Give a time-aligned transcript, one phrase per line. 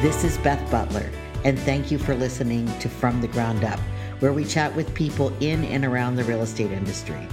[0.00, 1.10] This is Beth Butler,
[1.44, 3.78] and thank you for listening to From the Ground Up,
[4.20, 7.28] where we chat with people in and around the real estate industry.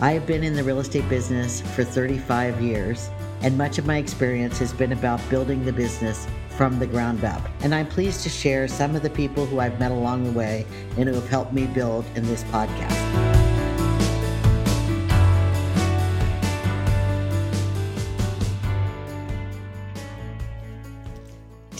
[0.00, 3.10] I have been in the real estate business for 35 years,
[3.42, 7.46] and much of my experience has been about building the business from the ground up.
[7.60, 10.64] And I'm pleased to share some of the people who I've met along the way
[10.96, 13.31] and who have helped me build in this podcast.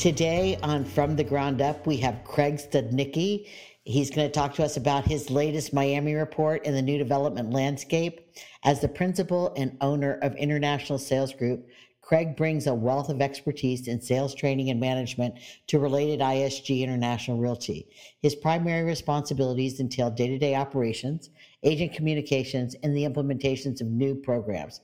[0.02, 3.46] Today on From the Ground Up, we have Craig Studnicky.
[3.84, 7.52] He's going to talk to us about his latest Miami report in the new development
[7.52, 8.34] landscape.
[8.64, 11.68] As the principal and owner of International Sales Group,
[12.00, 15.36] Craig brings a wealth of expertise in sales training and management
[15.68, 17.86] to related ISG International Realty.
[18.18, 21.30] His primary responsibilities entail day to day operations,
[21.62, 24.80] agent communications, and the implementations of new programs.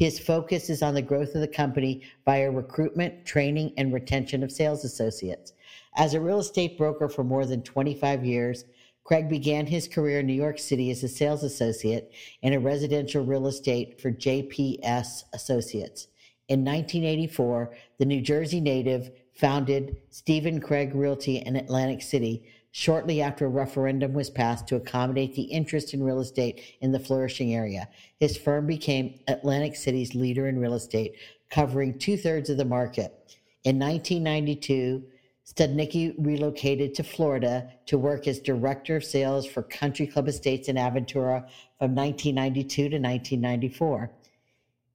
[0.00, 4.50] His focus is on the growth of the company via recruitment, training, and retention of
[4.50, 5.52] sales associates.
[5.94, 8.64] As a real estate broker for more than 25 years,
[9.04, 13.22] Craig began his career in New York City as a sales associate in a residential
[13.22, 16.08] real estate for JPS Associates.
[16.48, 23.46] In 1984, the New Jersey native founded Steven Craig Realty in Atlantic City shortly after
[23.46, 27.88] a referendum was passed to accommodate the interest in real estate in the flourishing area.
[28.18, 31.14] His firm became Atlantic City's leader in real estate,
[31.50, 33.36] covering two thirds of the market.
[33.64, 35.02] In 1992,
[35.46, 40.76] Studnicky relocated to Florida to work as director of sales for Country Club Estates in
[40.76, 41.48] Aventura
[41.78, 44.12] from 1992 to 1994.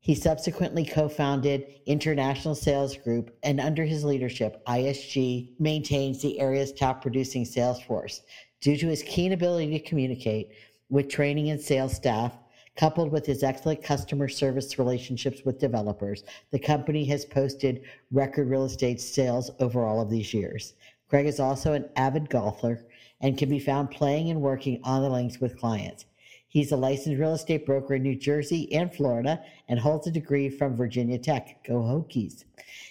[0.06, 6.72] He subsequently co founded International Sales Group, and under his leadership, ISG maintains the area's
[6.72, 8.22] top producing sales force.
[8.62, 10.52] Due to his keen ability to communicate
[10.90, 12.38] with training and sales staff,
[12.76, 17.82] Coupled with his excellent customer service relationships with developers, the company has posted
[18.12, 20.74] record real estate sales over all of these years.
[21.10, 22.86] Greg is also an avid golfer
[23.22, 26.06] and can be found playing and working on the links with clients.
[26.56, 30.48] He's a licensed real estate broker in New Jersey and Florida and holds a degree
[30.48, 31.62] from Virginia Tech.
[31.68, 32.46] Go Hokies.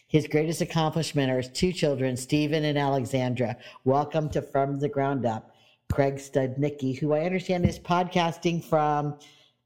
[0.07, 3.57] His greatest accomplishment are his two children, Stephen and Alexandra.
[3.85, 5.57] Welcome to From the Ground Up,
[5.91, 9.19] Craig Studnicky, who I understand is podcasting from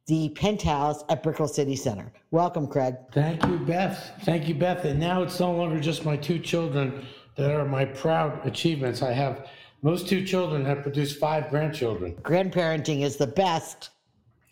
[0.07, 2.13] the penthouse at Brickell City Center.
[2.31, 2.95] Welcome, Craig.
[3.11, 4.13] Thank you, Beth.
[4.23, 4.85] Thank you, Beth.
[4.85, 7.05] And now it's no longer just my two children
[7.35, 9.03] that are my proud achievements.
[9.03, 9.49] I have
[9.83, 12.15] most two children have produced five grandchildren.
[12.23, 13.91] Grandparenting is the best.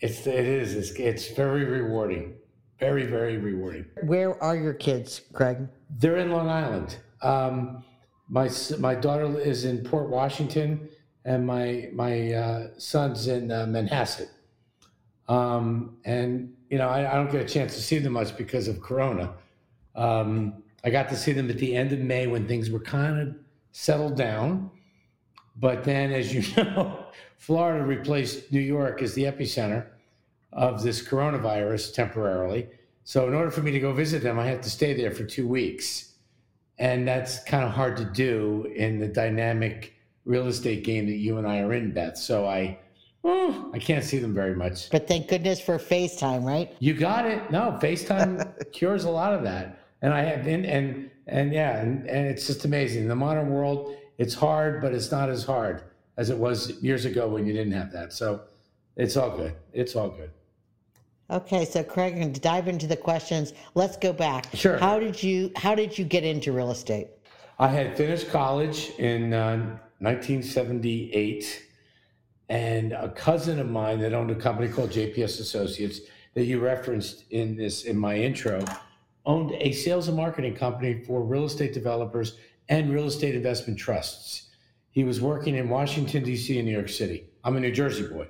[0.00, 0.75] It's it is.
[0.75, 2.34] It's, it's very rewarding.
[2.78, 3.87] Very very rewarding.
[4.03, 5.69] Where are your kids, Craig?
[5.91, 6.97] They're in Long Island.
[7.22, 7.82] Um,
[8.28, 10.88] my my daughter is in Port Washington,
[11.25, 14.28] and my my uh, son's in uh, Manhasset.
[15.28, 18.69] Um, and, you know, I, I, don't get a chance to see them much because
[18.69, 19.34] of Corona.
[19.97, 23.20] Um, I got to see them at the end of May when things were kind
[23.20, 23.34] of
[23.72, 24.70] settled down.
[25.59, 27.06] But then, as you know,
[27.39, 29.87] Florida replaced New York as the epicenter
[30.53, 32.69] of this coronavirus temporarily.
[33.05, 35.25] So, in order for me to go visit them, I had to stay there for
[35.25, 36.12] two weeks.
[36.78, 39.94] And that's kind of hard to do in the dynamic
[40.25, 42.19] real estate game that you and I are in, Beth.
[42.19, 42.78] So, I
[43.28, 44.88] Oh, I can't see them very much.
[44.88, 46.73] But thank goodness for FaceTime, right?
[46.78, 47.50] You got it.
[47.50, 49.81] No, FaceTime cures a lot of that.
[50.03, 53.03] And I have and and, and yeah, and, and it's just amazing.
[53.03, 55.82] In the modern world, it's hard, but it's not as hard
[56.16, 58.12] as it was years ago when you didn't have that.
[58.12, 58.43] So
[58.97, 59.54] it's all good.
[59.72, 60.31] It's all good.
[61.28, 64.47] Okay, so Craig, to dive into the questions, let's go back.
[64.55, 64.78] Sure.
[64.78, 67.09] How did you How did you get into real estate?
[67.59, 69.56] I had finished college in uh,
[69.99, 71.65] 1978
[72.49, 76.00] and a cousin of mine that owned a company called JPS Associates
[76.34, 78.65] that you referenced in this in my intro
[79.25, 82.37] owned a sales and marketing company for real estate developers
[82.69, 84.50] and real estate investment trusts.
[84.91, 86.59] He was working in Washington D.C.
[86.59, 87.28] and New York City.
[87.44, 88.28] I'm a New Jersey boy,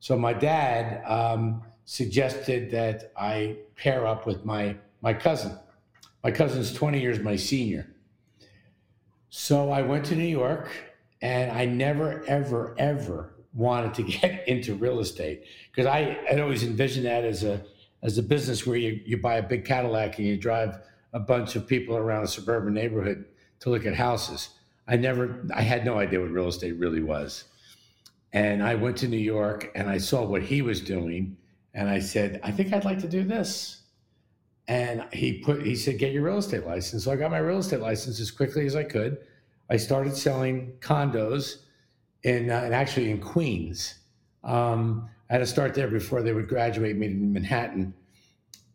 [0.00, 5.56] so my dad um, suggested that I pair up with my my cousin.
[6.22, 7.88] My cousin's 20 years my senior.
[9.30, 10.68] So I went to New York,
[11.22, 16.62] and I never, ever, ever wanted to get into real estate because I had always
[16.62, 17.64] envisioned that as a
[18.02, 20.78] as a business where you, you buy a big Cadillac and you drive
[21.12, 23.26] a bunch of people around a suburban neighborhood
[23.60, 24.50] to look at houses.
[24.88, 27.44] I never I had no idea what real estate really was.
[28.32, 31.36] And I went to New York and I saw what he was doing
[31.74, 33.82] and I said, I think I'd like to do this.
[34.68, 37.04] And he put he said, get your real estate license.
[37.04, 39.18] So I got my real estate license as quickly as I could.
[39.68, 41.62] I started selling condos
[42.24, 43.94] in, uh, and actually in Queens.
[44.42, 47.94] Um, I had to start there before they would graduate me in Manhattan.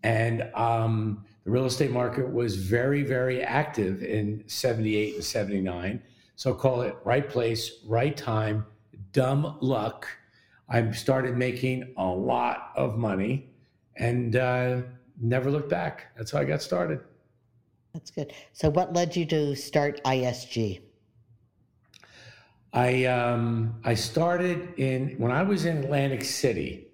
[0.04, 6.02] And um, The real estate market was very, very active in 78 and 79.
[6.36, 8.66] So call it right place, right time,
[9.14, 10.08] dumb luck.
[10.68, 13.52] I started making a lot of money
[13.96, 14.82] and uh,
[15.22, 16.16] never looked back.
[16.18, 17.00] That's how I got started.
[17.94, 18.34] That's good.
[18.52, 20.82] So, what led you to start ISG?
[22.74, 26.88] I um, I started in when I was in Atlantic City.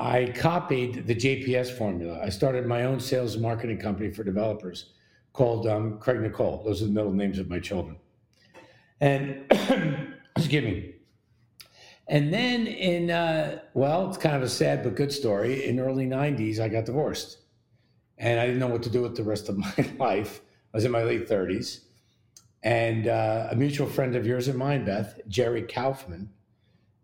[0.00, 2.18] I copied the JPS formula.
[2.22, 4.94] I started my own sales and marketing company for developers
[5.34, 6.62] called um, Craig Nicole.
[6.64, 7.96] Those are the middle names of my children.
[9.02, 9.44] And
[10.36, 10.94] excuse me.
[12.08, 15.66] And then in uh, well, it's kind of a sad but good story.
[15.66, 17.38] In early '90s, I got divorced,
[18.16, 20.40] and I didn't know what to do with the rest of my life.
[20.72, 21.80] I was in my late 30s,
[22.62, 26.30] and uh, a mutual friend of yours and mine, Beth, Jerry Kaufman,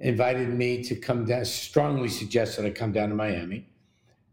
[0.00, 1.44] invited me to come down.
[1.44, 3.68] Strongly suggested I come down to Miami,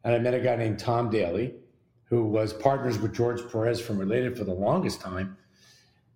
[0.04, 1.54] and I met a guy named Tom Daly,
[2.06, 5.38] who was partners with George Perez from Related for the longest time,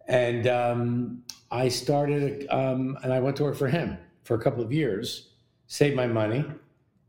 [0.08, 4.64] and um, I started, um, and I went to work for him for a couple
[4.64, 5.30] of years,
[5.68, 6.46] saved my money,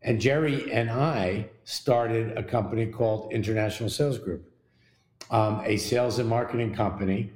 [0.02, 4.48] and Jerry and I started a company called International Sales Group,
[5.30, 7.32] um, a sales and marketing company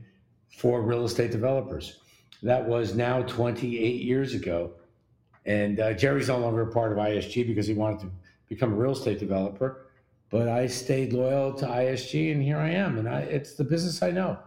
[0.57, 1.99] for real estate developers.
[2.43, 4.73] That was now 28 years ago.
[5.45, 8.11] And uh, Jerry's no longer a part of ISG because he wanted to
[8.49, 9.87] become a real estate developer.
[10.31, 12.99] But I stayed loyal to ISG, and here I am.
[12.99, 14.39] And I, it's the business I know,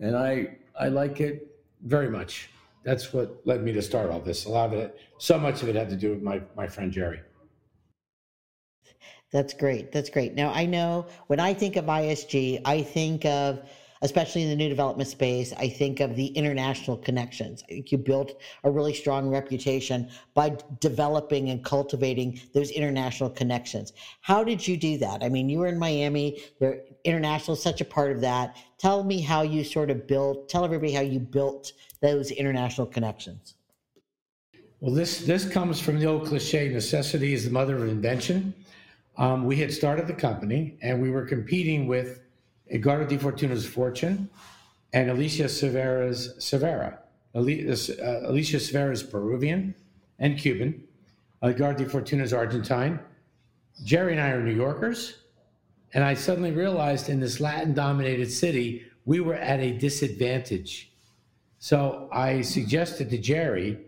[0.00, 2.48] and I I like it very much.
[2.84, 4.46] That's what led me to start all this.
[4.46, 6.90] A lot of it, so much of it, had to do with my my friend
[6.90, 7.20] Jerry.
[9.32, 9.92] That's great.
[9.92, 10.34] That's great.
[10.34, 13.68] Now I know when I think of ISG, I think of
[14.02, 17.62] especially in the new development space, I think of the international connections.
[17.64, 23.92] I think you built a really strong reputation by developing and cultivating those international connections.
[24.20, 25.22] How did you do that?
[25.22, 28.56] I mean, you were in Miami, there international is such a part of that.
[28.78, 33.54] Tell me how you sort of built, tell everybody how you built those international connections.
[34.80, 38.54] Well, this this comes from the old cliche: necessity is the mother of invention.
[39.16, 42.20] Um, we had started the company, and we were competing with
[42.70, 44.28] Edgardo Defortuna's Fortune,
[44.92, 46.98] and Alicia Cervera's Cervera.
[47.34, 49.74] Uh, Alicia Cervera is Peruvian
[50.18, 50.82] and Cuban.
[51.42, 52.98] Edgardo Defortuna is Argentine.
[53.84, 55.18] Jerry and I are New Yorkers.
[55.92, 60.92] And I suddenly realized in this Latin dominated city, we were at a disadvantage.
[61.58, 63.78] So I suggested to Jerry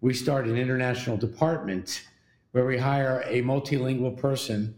[0.00, 2.04] we start an international department
[2.52, 4.74] where we hire a multilingual person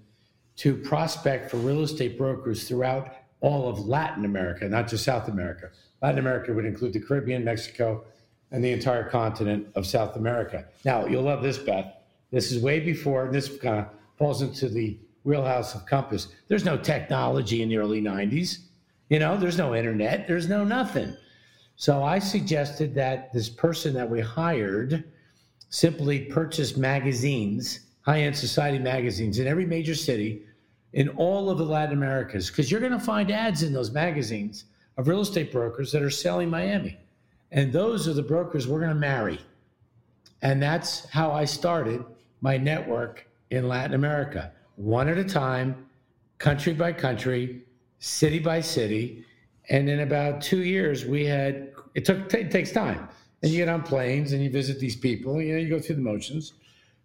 [0.56, 5.70] to prospect for real estate brokers throughout all of Latin America, not just South America.
[6.02, 8.04] Latin America would include the Caribbean, Mexico,
[8.50, 10.66] and the entire continent of South America.
[10.84, 11.92] Now, you'll love this, Beth.
[12.30, 13.86] This is way before, this kind of
[14.16, 16.28] falls into the wheelhouse of Compass.
[16.48, 18.58] There's no technology in the early 90s.
[19.08, 21.16] You know, there's no internet, there's no nothing.
[21.76, 25.04] So I suggested that this person that we hired
[25.70, 30.42] simply purchase magazines, high end society magazines in every major city
[30.92, 34.64] in all of the Latin Americas because you're going to find ads in those magazines
[34.96, 36.98] of real estate brokers that are selling Miami.
[37.50, 39.40] And those are the brokers we're going to marry.
[40.42, 42.04] And that's how I started
[42.40, 45.86] my network in Latin America, one at a time,
[46.38, 47.62] country by country,
[47.98, 49.24] city by city.
[49.70, 53.08] And in about two years, we had it took it takes time.
[53.42, 55.96] And you get on planes and you visit these people, you know, you go through
[55.96, 56.54] the motions.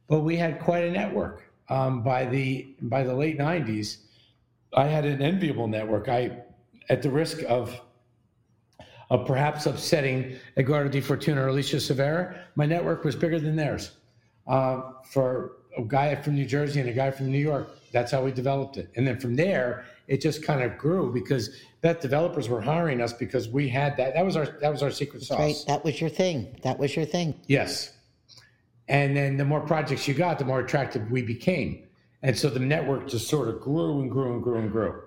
[0.07, 3.97] But we had quite a network um, by the by the late '90s,
[4.75, 6.09] I had an enviable network.
[6.09, 6.43] I,
[6.89, 7.79] at the risk of
[9.09, 13.91] of perhaps upsetting Edgardo Defortuna or Alicia Cervera, my network was bigger than theirs.
[14.47, 18.23] Uh, for a guy from New Jersey and a guy from New York, that's how
[18.23, 18.89] we developed it.
[18.95, 23.13] And then from there, it just kind of grew because that developers were hiring us
[23.13, 24.13] because we had that.
[24.15, 25.39] That was our that was our secret sauce.
[25.39, 25.55] Right.
[25.67, 26.59] That was your thing.
[26.63, 27.35] That was your thing.
[27.47, 27.91] Yes.
[28.87, 31.87] And then the more projects you got, the more attractive we became.
[32.21, 35.03] And so the network just sort of grew and grew and grew and grew.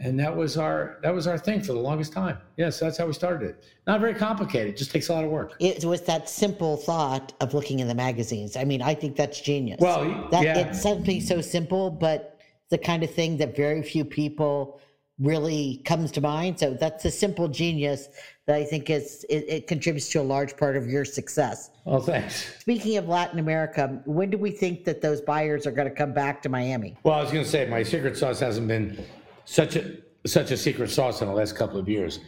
[0.00, 2.38] And that was our that was our thing for the longest time.
[2.56, 3.64] Yes, yeah, so that's how we started it.
[3.86, 5.54] Not very complicated, just takes a lot of work.
[5.60, 8.56] It was that simple thought of looking in the magazines.
[8.56, 9.78] I mean, I think that's genius.
[9.80, 10.58] Well, that yeah.
[10.58, 12.40] it's something so simple, but
[12.70, 14.80] the kind of thing that very few people
[15.22, 16.58] really comes to mind.
[16.58, 18.08] So that's a simple genius
[18.46, 21.70] that I think is it, it, contributes to a large part of your success.
[21.84, 22.52] Well, thanks.
[22.58, 26.12] Speaking of Latin America, when do we think that those buyers are going to come
[26.12, 26.96] back to Miami?
[27.04, 29.04] Well, I was going to say my secret sauce hasn't been
[29.44, 32.20] such a such a secret sauce in the last couple of years,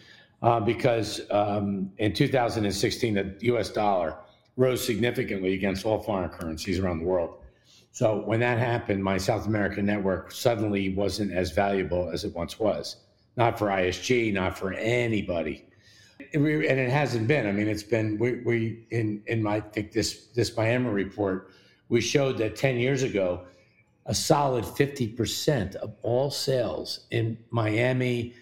[0.43, 3.71] uh, because um, in 2016 the U.S.
[3.71, 4.17] dollar
[4.57, 7.39] rose significantly against all foreign currencies around the world,
[7.95, 12.59] So when that happened, my South American network suddenly wasn't as valuable as it once
[12.59, 12.97] was.
[13.37, 15.65] Not for ISG, not for anybody.
[16.33, 17.47] And it hasn't been.
[17.47, 21.53] I mean, it's been we, we in in my I think this this Miami report
[21.89, 23.47] we showed that 10 years ago
[24.07, 28.35] a solid 50% of all sales in Miami,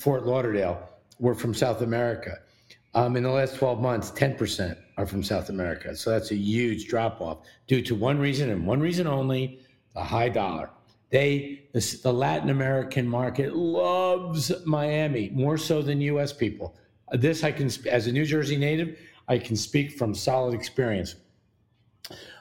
[0.00, 0.86] Fort Lauderdale
[1.18, 2.40] were from South America.
[2.94, 5.96] Um, in the last 12 months, 10% are from South America.
[5.96, 9.60] So that's a huge drop off due to one reason and one reason only
[9.94, 10.70] the high dollar.
[11.10, 16.76] They, the, the Latin American market loves Miami more so than US people.
[17.12, 21.16] This I can, as a New Jersey native, I can speak from solid experience.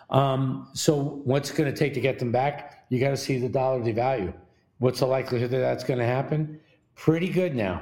[0.10, 2.86] Um, so what's going to take to get them back?
[2.90, 4.34] You got to see the dollar devalue.
[4.80, 6.60] What's the likelihood that that's going to happen?
[6.96, 7.82] Pretty good now.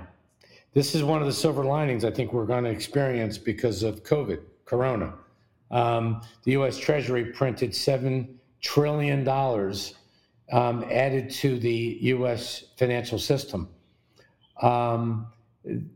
[0.74, 4.04] This is one of the silver linings I think we're going to experience because of
[4.04, 5.16] COVID, Corona.
[5.72, 6.78] Um, the U.S.
[6.78, 9.96] Treasury printed seven trillion dollars
[10.52, 12.66] um, added to the U.S.
[12.78, 13.68] financial system.
[14.62, 15.28] Um,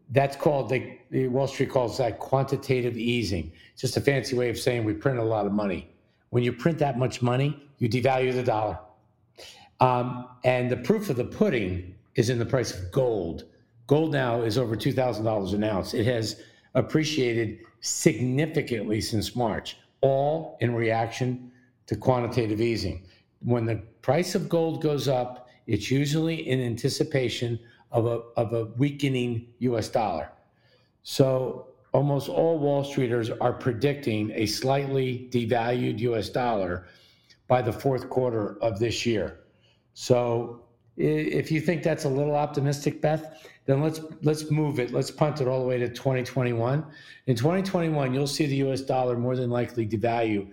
[0.09, 3.51] that's called the Wall Street calls that quantitative easing.
[3.73, 5.89] It's just a fancy way of saying we print a lot of money.
[6.31, 8.79] When you print that much money, you devalue the dollar.
[9.79, 13.45] Um, and the proof of the pudding is in the price of gold.
[13.87, 15.93] Gold now is over $2,000 an ounce.
[15.93, 16.41] It has
[16.73, 21.51] appreciated significantly since March, all in reaction
[21.87, 23.05] to quantitative easing.
[23.41, 27.59] When the price of gold goes up, it's usually in anticipation
[27.91, 30.31] of a, of a weakening US dollar.
[31.03, 36.87] So almost all Wall Streeters are predicting a slightly devalued US dollar
[37.47, 39.41] by the fourth quarter of this year.
[39.93, 40.62] So
[40.95, 44.91] if you think that's a little optimistic, Beth, then let's let's move it.
[44.91, 46.85] Let's punt it all the way to 2021.
[47.27, 50.49] In 2021, you'll see the US dollar more than likely devalue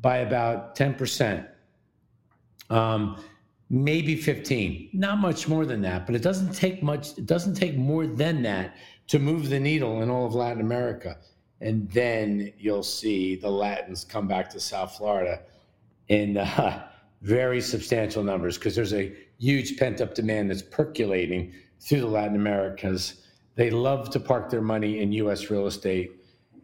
[0.00, 1.46] by about 10%.
[2.70, 3.22] Um,
[3.70, 7.76] maybe 15 not much more than that but it doesn't take much it doesn't take
[7.76, 8.76] more than that
[9.06, 11.18] to move the needle in all of Latin America.
[11.60, 15.42] And then you'll see the Latins come back to South Florida
[16.08, 16.86] in uh,
[17.22, 22.36] very substantial numbers because there's a huge pent up demand that's percolating through the Latin
[22.36, 23.22] Americas.
[23.56, 25.50] They love to park their money in U.S.
[25.50, 26.12] real estate,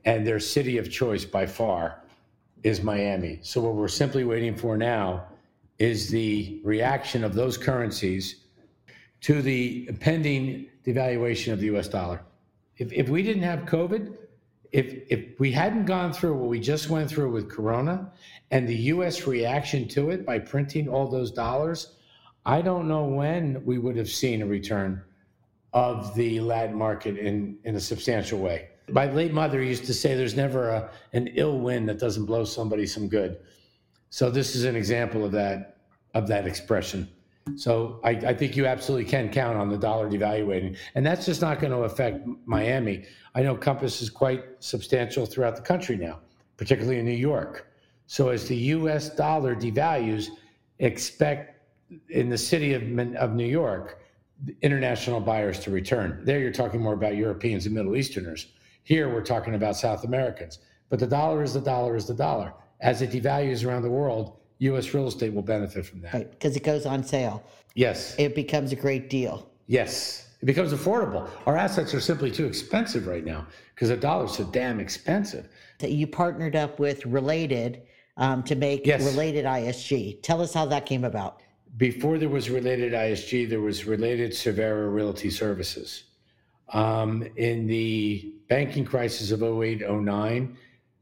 [0.05, 2.03] and their city of choice by far
[2.63, 3.39] is Miami.
[3.43, 5.25] So, what we're simply waiting for now
[5.79, 8.37] is the reaction of those currencies
[9.23, 12.21] to the pending devaluation of the US dollar.
[12.77, 14.15] If, if we didn't have COVID,
[14.73, 18.13] if, if we hadn't gone through what we just went through with Corona
[18.51, 21.97] and the US reaction to it by printing all those dollars,
[22.47, 25.03] I don't know when we would have seen a return
[25.73, 28.69] of the Latin market in, in a substantial way.
[28.89, 32.45] My late mother used to say there's never a, an ill wind that doesn't blow
[32.45, 33.39] somebody some good.
[34.09, 35.77] So this is an example of that
[36.15, 37.09] of that expression.
[37.57, 40.77] So I, I, think you absolutely can count on the dollar devaluating.
[40.97, 43.05] And that's just not going to affect Miami.
[43.35, 46.19] I know Compass is quite substantial throughout the country now,
[46.57, 47.69] particularly in New York.
[48.07, 50.31] So as the US dollar devalues,
[50.81, 51.50] expect
[52.09, 52.83] in the city of,
[53.17, 54.01] of New York,
[54.63, 56.21] international buyers to return.
[56.25, 58.47] There you're talking more about Europeans and Middle Easterners.
[58.85, 60.59] Here we're talking about South Americans.
[60.89, 62.53] But the dollar is the dollar is the dollar.
[62.81, 64.93] As it devalues around the world, U.S.
[64.95, 66.15] real estate will benefit from that.
[66.15, 67.45] Right, because it goes on sale.
[67.75, 68.15] Yes.
[68.19, 69.49] It becomes a great deal.
[69.67, 70.29] Yes.
[70.41, 71.29] It becomes affordable.
[71.47, 75.49] Our assets are simply too expensive right now because the dollar's so damn expensive.
[75.79, 77.83] That you partnered up with Related
[78.17, 79.05] um, to make yes.
[79.05, 80.23] Related ISG.
[80.23, 81.43] Tell us how that came about.
[81.77, 86.05] Before there was Related ISG, there was Related Cervera Realty Services.
[86.73, 90.57] Um, in the banking crisis of 08, 09,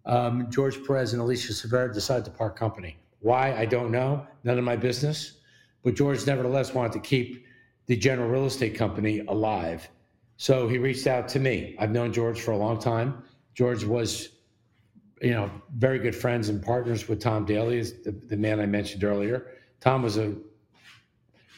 [0.06, 2.96] um, George Perez and Alicia Cervera decided to part company.
[3.20, 3.54] Why?
[3.54, 4.26] I don't know.
[4.44, 5.40] None of my business.
[5.82, 7.44] But George nevertheless wanted to keep
[7.87, 9.88] the general real estate company alive.
[10.37, 11.75] So he reached out to me.
[11.78, 13.22] I've known George for a long time.
[13.54, 14.28] George was,
[15.20, 19.02] you know, very good friends and partners with Tom Daly, the, the man I mentioned
[19.02, 19.48] earlier.
[19.80, 20.34] Tom was a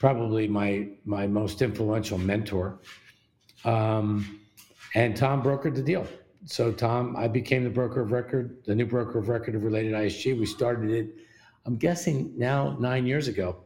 [0.01, 2.81] probably my my most influential mentor.
[3.65, 4.41] Um,
[4.97, 6.05] and Tom brokered the deal.
[6.47, 9.93] So Tom, I became the broker of record, the new broker of record of Related
[9.93, 10.37] ISG.
[10.37, 11.15] We started it
[11.67, 13.57] I'm guessing now nine years ago.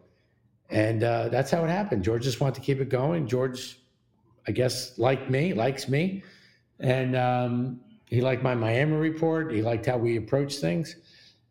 [0.71, 2.03] And uh, that's how it happened.
[2.03, 3.27] George just wanted to keep it going.
[3.27, 3.79] George,
[4.49, 6.23] I guess, liked me, likes me.
[6.81, 9.53] And um, he liked my Miami report.
[9.53, 10.97] He liked how we approach things.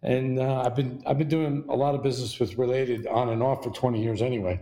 [0.01, 3.41] And uh, I've been I've been doing a lot of business with Related on and
[3.41, 4.59] off for 20 years anyway.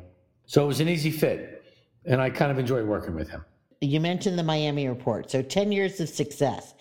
[0.51, 1.63] So it was an easy fit,
[2.03, 3.45] and I kind of enjoy working with him.
[3.79, 5.31] You mentioned the Miami report.
[5.31, 6.73] So 10 years of success.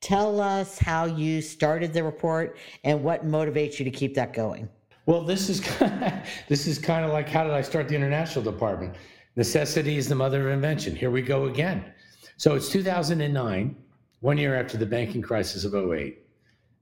[0.00, 4.70] Tell us how you started the report and what motivates you to keep that going.
[5.04, 5.60] Well, this is
[6.48, 8.94] this is kind of like how did I start the international department?
[9.36, 10.96] Necessity is the mother of invention.
[10.96, 11.92] Here we go again.
[12.38, 13.76] So it's 2009,
[14.20, 16.24] one year after the banking crisis of 08.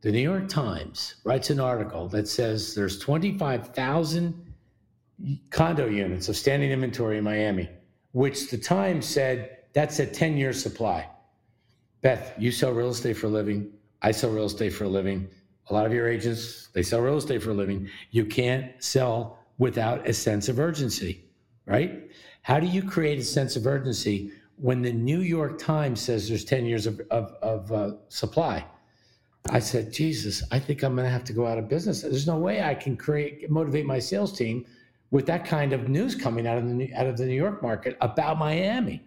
[0.03, 4.48] The New York Times writes an article that says there's 25,000
[5.51, 7.69] condo units of standing inventory in Miami,
[8.13, 11.09] which the Times said that's a 10 year supply.
[12.01, 13.71] Beth, you sell real estate for a living.
[14.03, 15.29] I sell real estate for a living.
[15.71, 17.89] A lot of your agents, they sell real estate for a living.
[18.11, 21.25] You can't sell without a sense of urgency,
[21.67, 22.09] right?
[22.43, 26.45] How do you create a sense of urgency when the New York Times says there's
[26.45, 28.65] 10 years of, of, of uh, supply?
[29.51, 32.03] I said, Jesus, I think I'm going to have to go out of business.
[32.03, 34.65] There's no way I can create motivate my sales team
[35.11, 37.97] with that kind of news coming out of the out of the New York market
[38.01, 39.03] about Miami.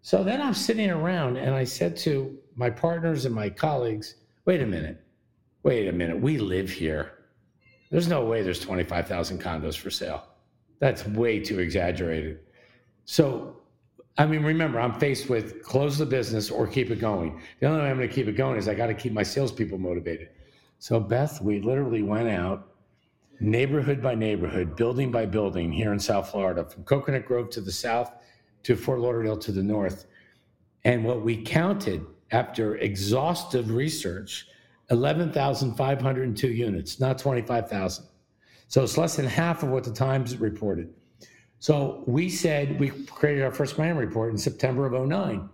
[0.00, 4.62] So then I'm sitting around and I said to my partners and my colleagues, wait
[4.62, 5.02] a minute,
[5.62, 7.12] wait a minute, we live here.
[7.90, 10.24] There's no way there's 25,000 condos for sale.
[10.78, 12.40] That's way too exaggerated.
[13.04, 13.56] So,
[14.18, 17.40] I mean, remember, I'm faced with close the business or keep it going.
[17.60, 19.22] The only way I'm going to keep it going is I got to keep my
[19.22, 20.28] salespeople motivated.
[20.78, 22.68] So, Beth, we literally went out
[23.40, 27.72] neighborhood by neighborhood, building by building here in South Florida, from Coconut Grove to the
[27.72, 28.12] south
[28.64, 30.06] to Fort Lauderdale to the north.
[30.84, 34.46] And what we counted after exhaustive research
[34.90, 38.06] 11,502 units, not 25,000.
[38.68, 40.92] So it's less than half of what the Times reported.
[41.58, 45.48] So we said, we created our first Miami report in September of 09.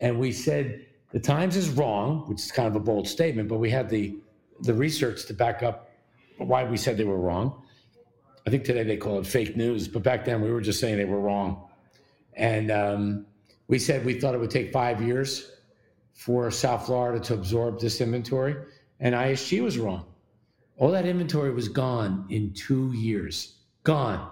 [0.00, 3.58] And we said, the Times is wrong, which is kind of a bold statement, but
[3.58, 4.18] we had the,
[4.60, 5.85] the research to back up
[6.38, 7.62] why we said they were wrong.
[8.46, 10.96] I think today they call it fake news, but back then we were just saying
[10.96, 11.68] they were wrong.
[12.34, 13.26] And um,
[13.68, 15.50] we said we thought it would take five years
[16.12, 18.56] for South Florida to absorb this inventory,
[19.00, 20.06] and ISG was wrong.
[20.78, 23.56] All that inventory was gone in two years.
[23.82, 24.30] Gone.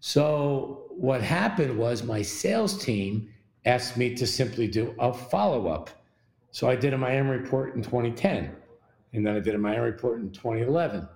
[0.00, 3.28] So what happened was my sales team
[3.64, 5.90] asked me to simply do a follow up.
[6.52, 8.54] So I did a Miami report in 2010,
[9.12, 11.08] and then I did a Miami report in 2011.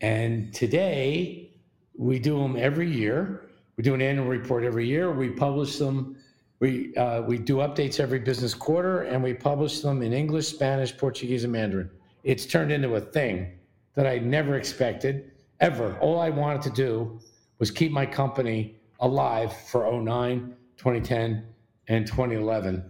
[0.00, 1.52] And today
[1.96, 3.48] we do them every year.
[3.76, 5.12] We do an annual report every year.
[5.12, 6.16] We publish them.
[6.58, 10.96] We uh, we do updates every business quarter, and we publish them in English, Spanish,
[10.96, 11.90] Portuguese, and Mandarin.
[12.22, 13.58] It's turned into a thing
[13.94, 15.98] that I never expected ever.
[16.00, 17.20] All I wanted to do
[17.58, 21.44] was keep my company alive for 09, 2010,
[21.88, 22.84] and 2011,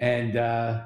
[0.00, 0.82] and uh,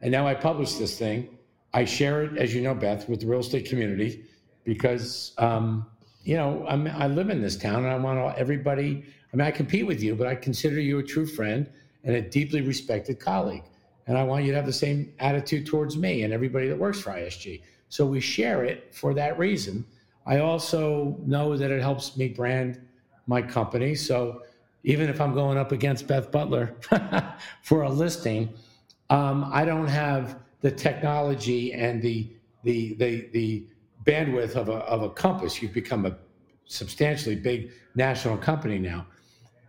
[0.00, 1.35] and now I publish this thing.
[1.76, 4.24] I share it, as you know, Beth, with the real estate community
[4.64, 5.86] because um,
[6.24, 9.04] you know, I'm, I live in this town and I want everybody.
[9.30, 11.70] I mean, I compete with you, but I consider you a true friend
[12.02, 13.64] and a deeply respected colleague.
[14.06, 16.98] And I want you to have the same attitude towards me and everybody that works
[16.98, 17.60] for ISG.
[17.90, 19.84] So we share it for that reason.
[20.24, 22.80] I also know that it helps me brand
[23.26, 23.94] my company.
[23.94, 24.44] So
[24.82, 26.74] even if I'm going up against Beth Butler
[27.62, 28.54] for a listing,
[29.10, 32.28] um, I don't have the technology and the
[32.64, 33.68] the the the
[34.04, 35.62] bandwidth of a, of a compass.
[35.62, 36.16] You've become a
[36.64, 39.06] substantially big national company now.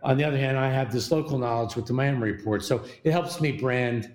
[0.02, 3.12] On the other hand, I have this local knowledge with the Miami report, so it
[3.12, 4.12] helps me brand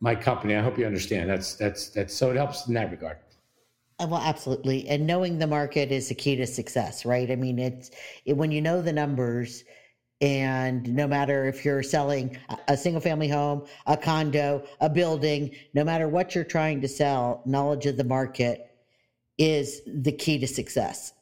[0.00, 0.56] my company.
[0.56, 1.28] I hope you understand.
[1.28, 3.18] That's that's that's so it helps in that regard.
[3.98, 7.30] Uh, well, absolutely, and knowing the market is the key to success, right?
[7.30, 7.90] I mean, it's
[8.24, 9.64] it, when you know the numbers,
[10.24, 15.84] and no matter if you're selling a single family home, a condo, a building, no
[15.84, 18.74] matter what you're trying to sell, knowledge of the market
[19.36, 21.12] is the key to success.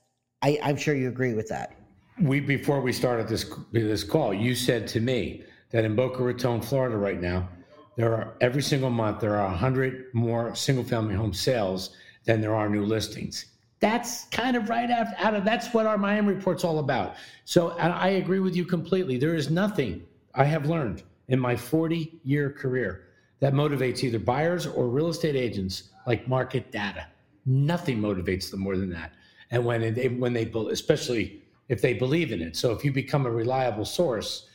[0.40, 1.74] I, I'm sure you agree with that.
[2.20, 6.60] We before we started this this call, you said to me that in Boca Raton,
[6.60, 7.48] Florida, right now,
[7.96, 12.54] there are every single month there are hundred more single family home sales than there
[12.54, 13.46] are new listings.
[13.82, 17.16] That's kind of right out, out of that's what our Miami report's all about.
[17.44, 19.18] So I agree with you completely.
[19.18, 20.04] There is nothing
[20.36, 23.08] I have learned in my 40 year career
[23.40, 27.08] that motivates either buyers or real estate agents like market data.
[27.44, 29.14] Nothing motivates them more than that.
[29.50, 32.56] And when they, when they, especially if they believe in it.
[32.56, 34.46] So if you become a reliable source,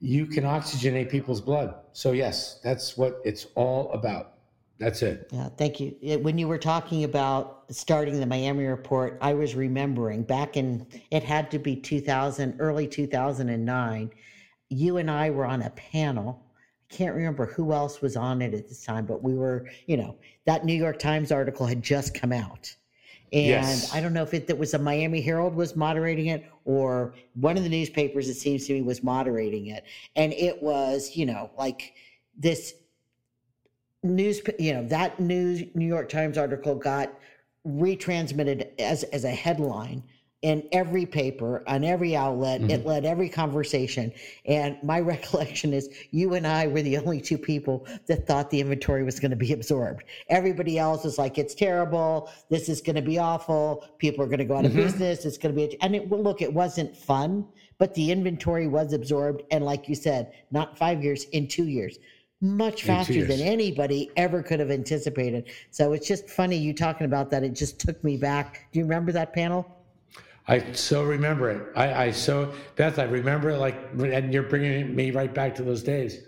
[0.00, 1.74] you can oxygenate people's blood.
[1.92, 4.38] So yes, that's what it's all about.
[4.78, 5.28] That's it.
[5.32, 5.90] Yeah, thank you.
[6.22, 11.22] When you were talking about starting the Miami report, I was remembering back in it
[11.22, 14.10] had to be 2000, early 2009.
[14.70, 16.42] You and I were on a panel
[16.92, 19.96] I can't remember who else was on it at this time, but we were, you
[19.96, 22.74] know, that New York Times article had just come out.
[23.32, 23.94] And yes.
[23.94, 27.56] I don't know if it that was a Miami Herald was moderating it or one
[27.56, 29.84] of the newspapers, it seems to me, was moderating it.
[30.16, 31.94] And it was, you know, like
[32.36, 32.74] this
[34.02, 37.12] news, you know, that news New York Times article got
[37.66, 40.02] retransmitted as as a headline
[40.42, 42.60] in every paper on every outlet.
[42.60, 42.70] Mm-hmm.
[42.70, 44.12] it led every conversation.
[44.44, 48.60] And my recollection is you and i were the only two people that thought the
[48.60, 50.02] inventory was going to be absorbed.
[50.28, 52.30] Everybody else is like it's terrible.
[52.50, 53.86] This is going to be awful.
[53.98, 54.82] People are going to go out of mm-hmm.
[54.82, 55.24] business.
[55.24, 57.46] It's going to be and it well, look it wasn't fun
[57.78, 59.42] but the inventory was absorbed.
[59.50, 61.98] And like you said not five years in two years
[62.42, 67.30] much faster than anybody ever could have anticipated so it's just funny you talking about
[67.30, 69.82] that it just took me back do you remember that panel
[70.48, 71.72] I so remember it.
[71.76, 75.62] I, I so Beth, I remember it like, and you're bringing me right back to
[75.62, 76.18] those days.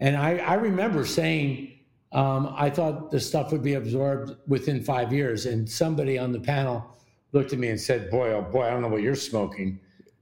[0.00, 1.78] And I, I remember saying,
[2.12, 5.46] um, I thought the stuff would be absorbed within five years.
[5.46, 6.96] And somebody on the panel
[7.32, 9.78] looked at me and said, "Boy, oh boy, I don't know what you're smoking."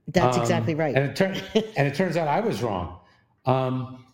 [0.07, 0.95] That's um, exactly right.
[0.95, 2.99] And it, tur- and it turns out I was wrong.
[3.45, 4.05] Um,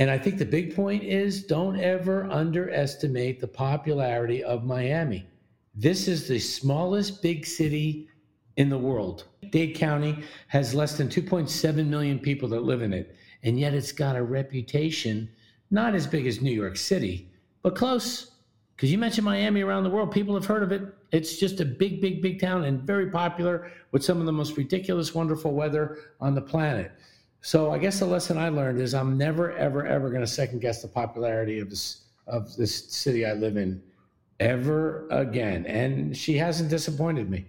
[0.00, 5.26] and I think the big point is don't ever underestimate the popularity of Miami.
[5.74, 8.08] This is the smallest big city
[8.56, 9.24] in the world.
[9.50, 13.92] Dade County has less than 2.7 million people that live in it, and yet it's
[13.92, 15.28] got a reputation
[15.70, 17.30] not as big as New York City,
[17.62, 18.30] but close.
[18.74, 20.82] Because you mentioned Miami around the world, people have heard of it.
[21.12, 24.56] It's just a big, big, big town and very popular with some of the most
[24.56, 26.90] ridiculous, wonderful weather on the planet.
[27.42, 30.60] So I guess the lesson I learned is I'm never, ever, ever going to second
[30.60, 33.82] guess the popularity of this of this city I live in
[34.38, 35.66] ever again.
[35.66, 37.46] And she hasn't disappointed me.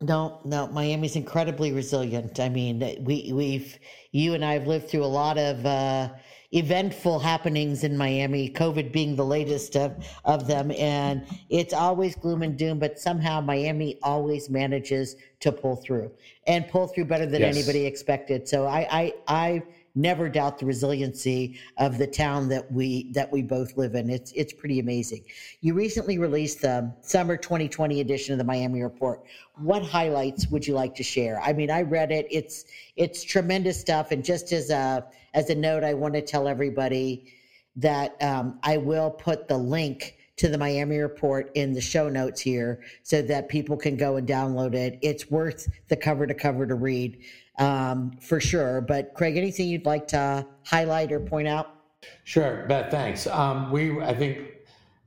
[0.00, 2.38] No, no, Miami's incredibly resilient.
[2.38, 3.78] I mean, we we've
[4.12, 6.10] you and I have lived through a lot of uh,
[6.52, 12.42] eventful happenings in Miami, COVID being the latest of of them, and it's always gloom
[12.42, 12.78] and doom.
[12.78, 16.10] But somehow Miami always manages to pull through
[16.46, 17.56] and pull through better than yes.
[17.56, 18.48] anybody expected.
[18.48, 19.62] So I I I
[19.94, 24.08] never doubt the resiliency of the town that we that we both live in.
[24.08, 25.24] It's it's pretty amazing.
[25.60, 29.22] You recently released the summer 2020 edition of the Miami Report.
[29.56, 31.40] What highlights would you like to share?
[31.42, 32.26] I mean, I read it.
[32.30, 32.64] It's
[32.96, 34.12] it's tremendous stuff.
[34.12, 37.32] And just as a as a note, I want to tell everybody
[37.76, 42.40] that um, I will put the link to the Miami report in the show notes
[42.40, 44.98] here so that people can go and download it.
[45.02, 47.24] It's worth the cover to cover to read
[47.58, 48.80] um, for sure.
[48.80, 51.74] But Craig, anything you'd like to highlight or point out?
[52.24, 52.90] Sure, Beth.
[52.90, 53.26] Thanks.
[53.26, 54.38] Um, we, I think,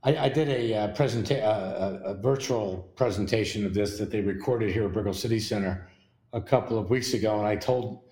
[0.04, 4.20] I, I did a, uh, presenta- uh, a, a virtual presentation of this that they
[4.20, 5.88] recorded here at Brickell City Center
[6.34, 8.02] a couple of weeks ago, and I told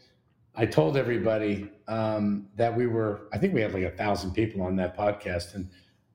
[0.60, 3.28] I told everybody um, that we were.
[3.32, 5.70] I think we had like a thousand people on that podcast, and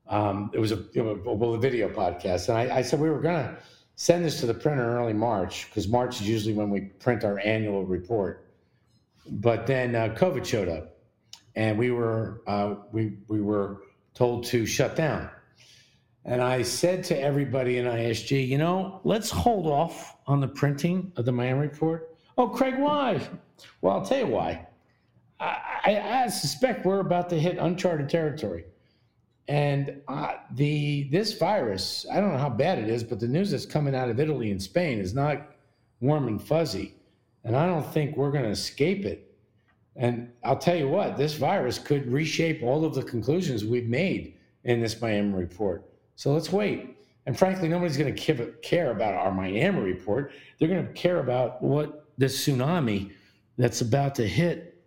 [0.08, 3.58] um, it was a well a video podcast, and I, I said we were gonna
[3.96, 7.24] send this to the printer in early March because March is usually when we print
[7.24, 8.46] our annual report.
[9.28, 10.96] But then uh, COVID showed up,
[11.56, 13.82] and we were uh, we we were
[14.14, 15.28] told to shut down.
[16.24, 21.14] And I said to everybody in ISG, you know, let's hold off on the printing
[21.16, 22.15] of the Miami report.
[22.38, 23.28] Oh, Craig, why?
[23.82, 24.68] Well, I'll tell you why.
[25.40, 28.66] I, I, I suspect we're about to hit uncharted territory.
[29.48, 33.52] And uh, the this virus, I don't know how bad it is, but the news
[33.52, 35.56] that's coming out of Italy and Spain is not
[36.02, 36.96] warm and fuzzy.
[37.44, 39.34] And I don't think we're going to escape it.
[39.96, 44.34] And I'll tell you what, this virus could reshape all of the conclusions we've made
[44.64, 45.86] in this Miami report.
[46.16, 46.98] So let's wait.
[47.28, 50.34] And frankly, nobody's going to care about our Miami report.
[50.58, 53.12] They're going to care about what this tsunami
[53.58, 54.84] that's about to hit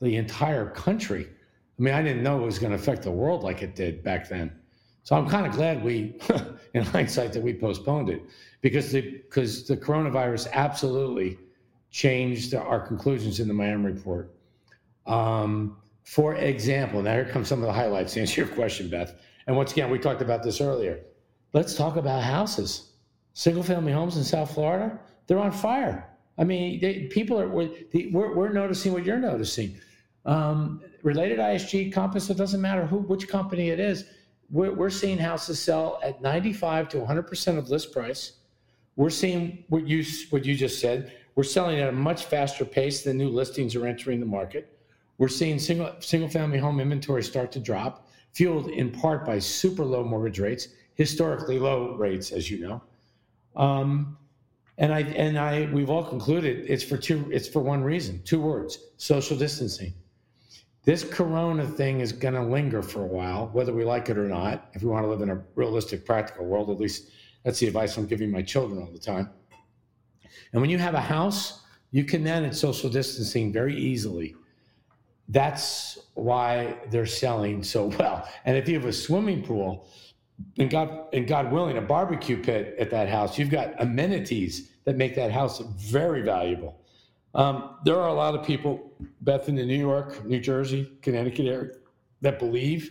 [0.00, 1.28] the entire country
[1.80, 4.04] I mean, I didn't know it was going to affect the world like it did
[4.04, 4.52] back then.
[5.02, 6.14] So I'm kind of glad we,
[6.74, 8.22] in hindsight, that we postponed it
[8.60, 11.38] because the because the coronavirus absolutely
[11.90, 14.34] changed our conclusions in the Miami report.
[15.06, 19.14] Um, for example, now here come some of the highlights to answer your question, Beth.
[19.46, 21.00] And once again, we talked about this earlier.
[21.54, 22.92] Let's talk about houses.
[23.32, 26.06] Single family homes in South Florida, they're on fire.
[26.38, 27.70] I mean, they, people are, we're,
[28.12, 29.78] we're, noticing what you're noticing.
[30.24, 34.04] Um, related ISG Compass, it doesn't matter who which company it is.
[34.50, 38.32] We're, we're seeing houses sell at 95 to 100 percent of list price.
[38.96, 41.12] We're seeing what you what you just said.
[41.34, 44.76] We're selling at a much faster pace than new listings are entering the market.
[45.18, 49.84] We're seeing single single family home inventory start to drop, fueled in part by super
[49.84, 52.82] low mortgage rates, historically low rates, as you know.
[53.56, 54.16] Um,
[54.80, 58.40] and I and I we've all concluded it's for two it's for one reason, two
[58.40, 59.94] words: social distancing
[60.84, 64.28] this corona thing is going to linger for a while, whether we like it or
[64.28, 64.70] not.
[64.72, 67.10] If we want to live in a realistic, practical world, at least
[67.44, 69.30] that's the advice I'm giving my children all the time.
[70.52, 74.34] And when you have a house, you can manage social distancing very easily.
[75.28, 78.26] That's why they're selling so well.
[78.44, 79.86] And if you have a swimming pool,
[80.58, 83.38] and God and God willing, a barbecue pit at that house.
[83.38, 86.80] You've got amenities that make that house very valuable.
[87.34, 91.46] Um, there are a lot of people, Beth, in the New York, New Jersey, Connecticut
[91.46, 91.72] area,
[92.22, 92.90] that believe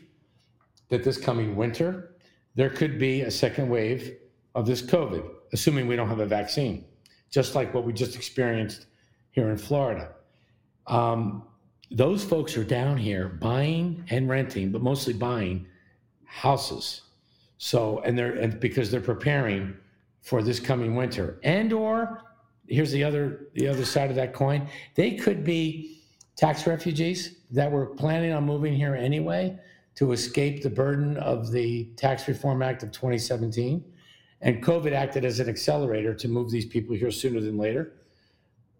[0.89, 2.15] that this coming winter
[2.55, 4.17] there could be a second wave
[4.53, 6.83] of this COVID, assuming we don't have a vaccine,
[7.29, 8.87] just like what we just experienced
[9.31, 10.11] here in Florida.
[10.87, 11.43] Um,
[11.91, 15.67] those folks are down here buying and renting, but mostly buying
[16.25, 17.03] houses.
[17.59, 19.77] So, and they're and because they're preparing
[20.21, 22.21] for this coming winter, and or
[22.67, 26.01] here's the other the other side of that coin, they could be
[26.35, 29.57] tax refugees that were planning on moving here anyway
[29.95, 33.83] to escape the burden of the Tax Reform Act of 2017.
[34.41, 37.95] And COVID acted as an accelerator to move these people here sooner than later.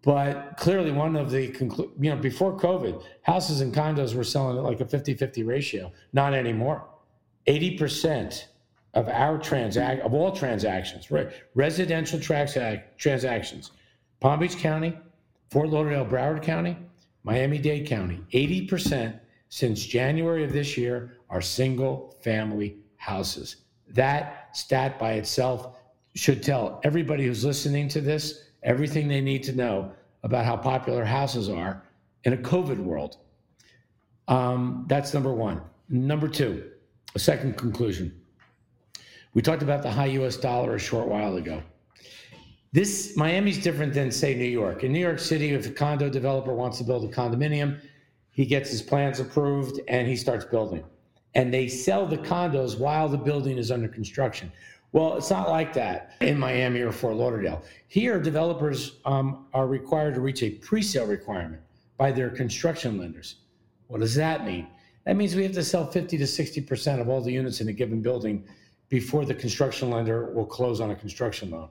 [0.02, 4.56] But clearly, one of the conclu- you know before COVID, houses and condos were selling
[4.56, 5.92] at like a 50-50 ratio.
[6.14, 6.88] Not anymore.
[7.46, 8.44] 80%
[8.94, 13.70] of our transact of all transactions, re- residential transac- transactions,
[14.20, 14.96] Palm Beach County,
[15.50, 16.76] Fort Lauderdale, Broward County,
[17.22, 23.56] Miami-Dade County, 80% since January of this year are single family houses.
[23.88, 25.78] That stat by itself
[26.14, 31.04] should tell everybody who's listening to this everything they need to know about how popular
[31.04, 31.82] houses are
[32.24, 33.16] in a COVID world.
[34.28, 35.62] Um, that's number one.
[35.88, 36.70] Number two,
[37.14, 38.19] a second conclusion.
[39.32, 41.62] We talked about the high US dollar a short while ago.
[42.72, 44.84] This Miami's different than, say, New York.
[44.84, 47.80] In New York City, if a condo developer wants to build a condominium,
[48.30, 50.84] he gets his plans approved and he starts building.
[51.34, 54.52] And they sell the condos while the building is under construction.
[54.92, 57.62] Well, it's not like that in Miami or Fort Lauderdale.
[57.86, 61.62] Here, developers um, are required to reach a pre sale requirement
[61.96, 63.36] by their construction lenders.
[63.86, 64.66] What does that mean?
[65.06, 67.72] That means we have to sell 50 to 60% of all the units in a
[67.72, 68.44] given building
[68.90, 71.70] before the construction lender will close on a construction loan.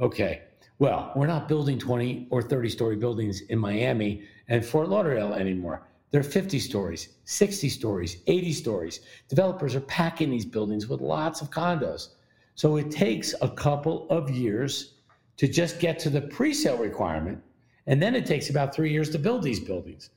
[0.00, 0.42] Okay,
[0.78, 5.86] well, we're not building 20 or 30 story buildings in Miami and Fort Lauderdale anymore.
[6.10, 9.00] They're 50 stories, 60 stories, 80 stories.
[9.28, 12.08] Developers are packing these buildings with lots of condos.
[12.54, 14.94] So it takes a couple of years
[15.36, 17.42] to just get to the pre sale requirement.
[17.86, 20.10] And then it takes about three years to build these buildings.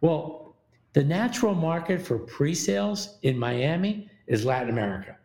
[0.00, 0.56] Well,
[0.92, 5.16] the natural market for pre sales in Miami is Latin America,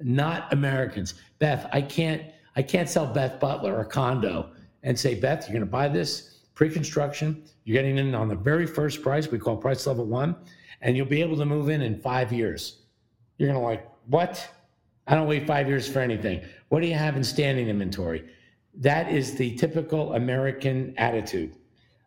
[0.00, 1.14] not Americans.
[1.38, 2.22] Beth, I can't.
[2.54, 4.50] I can't sell Beth Butler a condo
[4.82, 7.44] and say, Beth, you're going to buy this pre-construction.
[7.64, 10.36] You're getting in on the very first price we call price level one,
[10.82, 12.82] and you'll be able to move in in five years.
[13.38, 14.46] You're going to like, what?
[15.06, 16.42] I don't wait five years for anything.
[16.68, 18.28] What do you have in standing inventory?
[18.74, 21.56] That is the typical American attitude.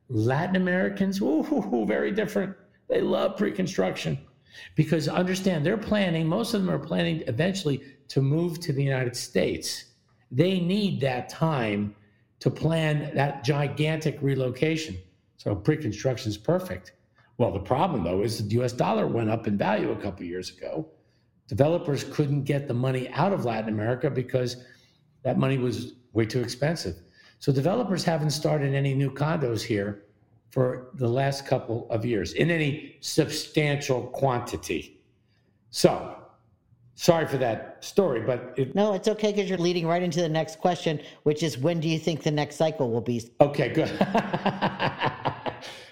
[0.10, 2.56] Latin Americans, ooh, very different.
[2.88, 4.20] They love pre construction
[4.76, 9.16] because understand they're planning, most of them are planning eventually to move to the United
[9.16, 9.86] States.
[10.32, 11.96] They need that time
[12.40, 14.98] to plan that gigantic relocation.
[15.38, 16.94] So pre construction is perfect.
[17.38, 20.50] Well, the problem though is the US dollar went up in value a couple years
[20.56, 20.90] ago
[21.48, 24.58] developers couldn't get the money out of Latin America because
[25.24, 26.96] that money was way too expensive.
[27.40, 30.05] So developers haven't started any new condos here
[30.56, 35.02] for the last couple of years in any substantial quantity.
[35.70, 36.16] So,
[36.94, 40.30] sorry for that story, but it, no, it's okay because you're leading right into the
[40.30, 43.30] next question, which is when do you think the next cycle will be?
[43.42, 43.90] Okay, good.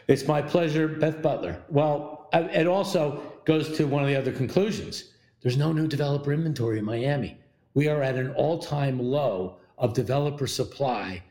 [0.08, 1.62] it's my pleasure, Beth Butler.
[1.68, 5.10] Well, uh, it also goes to one of the other conclusions
[5.42, 7.38] there's no new developer inventory in Miami.
[7.74, 11.22] We are at an all time low of developer supply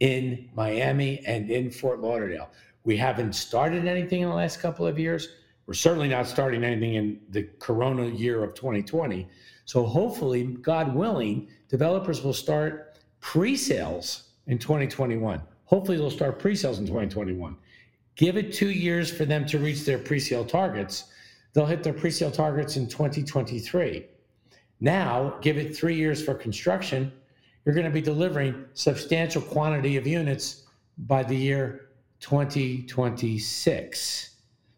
[0.00, 2.50] in Miami and in Fort Lauderdale.
[2.84, 5.28] We haven't started anything in the last couple of years.
[5.66, 9.28] We're certainly not starting anything in the corona year of 2020.
[9.64, 15.40] So hopefully, God willing, developers will start pre sales in 2021.
[15.64, 17.56] Hopefully, they'll start pre sales in 2021.
[18.16, 21.04] Give it two years for them to reach their pre sale targets
[21.52, 24.06] They'll hit their pre-sale targets in 2023.
[24.80, 27.12] Now, give it three years for construction,
[27.64, 30.64] you're going to be delivering substantial quantity of units
[30.96, 31.88] by the year
[32.20, 34.36] 2026.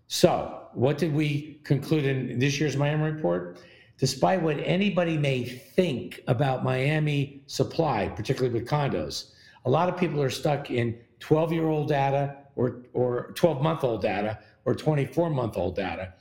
[0.09, 3.59] So, what did we conclude in this year's Miami report?
[3.99, 9.31] Despite what anybody may think about Miami supply, particularly with condos,
[9.65, 13.85] a lot of people are stuck in 12 year old data or, or 12 month
[13.85, 16.15] old data or 24 month old data.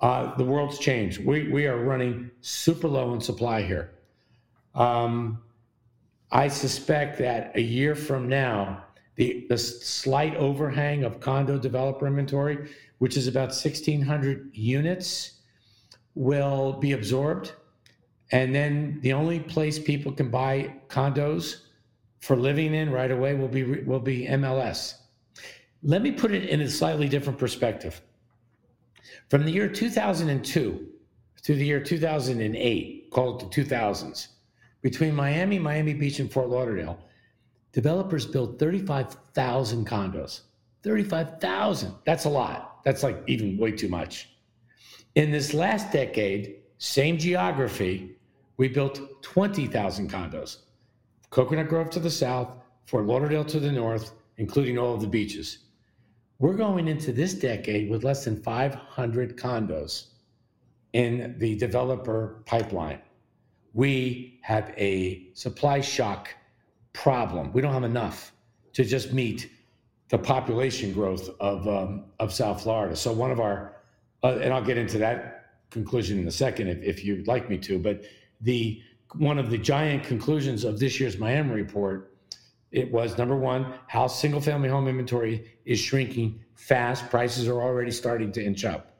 [0.00, 1.24] Uh, the world's changed.
[1.24, 3.92] We, we are running super low in supply here.
[4.74, 5.42] Um,
[6.30, 8.84] I suspect that a year from now,
[9.16, 15.40] the, the slight overhang of condo developer inventory, which is about 1,600 units,
[16.14, 17.52] will be absorbed.
[18.30, 21.62] And then the only place people can buy condos
[22.20, 24.94] for living in right away will be will be MLS.
[25.82, 28.00] Let me put it in a slightly different perspective.
[29.28, 30.88] From the year 2002
[31.42, 34.28] to the year 2008, called the 2000s,
[34.80, 36.98] between Miami, Miami Beach, and Fort Lauderdale,
[37.72, 40.42] developers built 35,000 condos.
[40.82, 41.94] 35,000.
[42.04, 42.82] That's a lot.
[42.84, 44.30] That's like even way too much.
[45.14, 48.16] In this last decade, same geography,
[48.56, 50.58] we built 20,000 condos.
[51.30, 52.48] Coconut Grove to the south,
[52.86, 55.58] Fort Lauderdale to the north, including all of the beaches.
[56.38, 60.08] We're going into this decade with less than 500 condos
[60.92, 63.00] in the developer pipeline.
[63.74, 66.28] We have a supply shock
[66.92, 67.52] problem.
[67.52, 68.32] We don't have enough
[68.74, 69.50] to just meet
[70.08, 72.94] the population growth of um, of South Florida.
[72.96, 73.76] So one of our,
[74.22, 77.58] uh, and I'll get into that conclusion in a second if, if you'd like me
[77.58, 77.78] to.
[77.78, 78.02] But
[78.40, 78.82] the
[79.16, 82.16] one of the giant conclusions of this year's Miami report,
[82.70, 87.08] it was number one, how single family home inventory is shrinking fast.
[87.10, 88.96] Prices are already starting to inch up.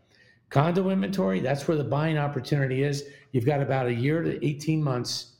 [0.51, 3.05] Condo inventory, that's where the buying opportunity is.
[3.33, 5.32] You've got about a year to 18 months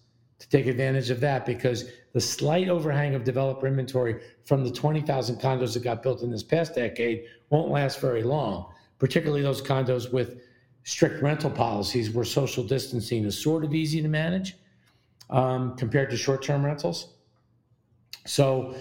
[0.43, 5.41] to take advantage of that because the slight overhang of developer inventory from the 20,000
[5.41, 10.13] condos that got built in this past decade won't last very long, particularly those condos
[10.13, 10.43] with
[10.83, 14.57] strict rental policies where social distancing is sort of easy to manage
[15.31, 17.15] um, compared to short term rentals.
[18.27, 18.75] So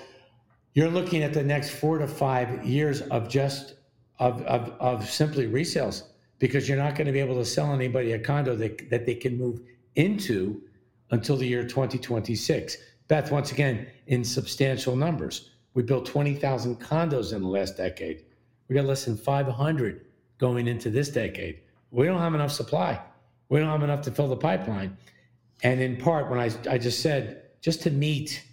[0.74, 3.76] you're looking at the next four to five years of just
[4.18, 6.06] of, of, of simply resales
[6.40, 9.14] because you're not going to be able to sell anybody a condo that, that they
[9.14, 9.62] can move
[9.96, 10.64] into
[11.12, 12.78] until the year 2026.
[13.08, 15.52] Beth, once again, in substantial numbers.
[15.74, 18.24] We built 20,000 condos in the last decade.
[18.68, 20.06] We got less than 500
[20.38, 21.62] going into this decade.
[21.92, 23.02] We don't have enough supply.
[23.50, 24.98] We don't have enough to fill the pipeline.
[25.64, 28.44] And in part, when I, I just said, just to meet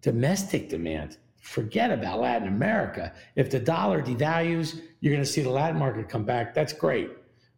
[0.00, 3.12] domestic demand, forget about Latin America.
[3.36, 6.54] If the dollar devalues, you're going to see the Latin market come back.
[6.54, 7.10] That's great.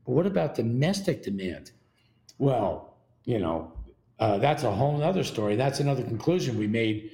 [0.04, 1.72] But what about domestic demand?
[2.38, 3.72] Well, you know,
[4.18, 5.56] uh, that's a whole other story.
[5.56, 7.10] That's another conclusion we made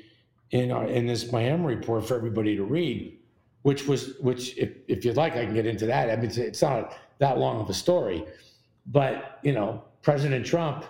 [0.52, 3.18] in our in this Miami report for everybody to read,
[3.62, 6.10] which was which if if you'd like, I can get into that.
[6.10, 8.24] I mean, it's, it's not that long of a story,
[8.86, 10.84] but you know, President Trump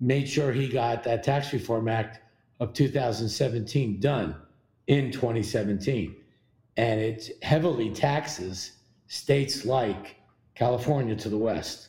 [0.00, 2.20] made sure he got that Tax Reform Act
[2.58, 4.34] of 2017 done
[4.88, 6.16] in 2017,
[6.76, 8.72] and it heavily taxes
[9.06, 10.16] states like
[10.54, 11.88] California to the west,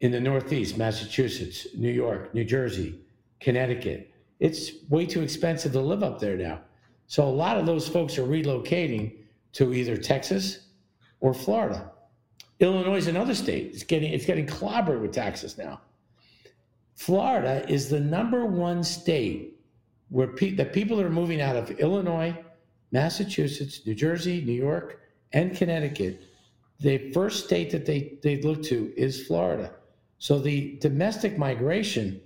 [0.00, 3.00] in the Northeast, Massachusetts, New York, New Jersey,
[3.40, 4.10] Connecticut.
[4.40, 6.60] It's way too expensive to live up there now.
[7.06, 9.16] So a lot of those folks are relocating
[9.54, 10.66] to either Texas
[11.20, 11.90] or Florida.
[12.60, 13.70] Illinois is another state.
[13.72, 15.80] It's getting it's getting clobbered with taxes now.
[16.94, 19.60] Florida is the number one state
[20.08, 22.36] where pe- the people that are moving out of Illinois,
[22.90, 25.00] Massachusetts, New Jersey, New York,
[25.32, 26.22] and Connecticut.
[26.80, 29.72] The first state that they, they look to is Florida.
[30.18, 32.20] So the domestic migration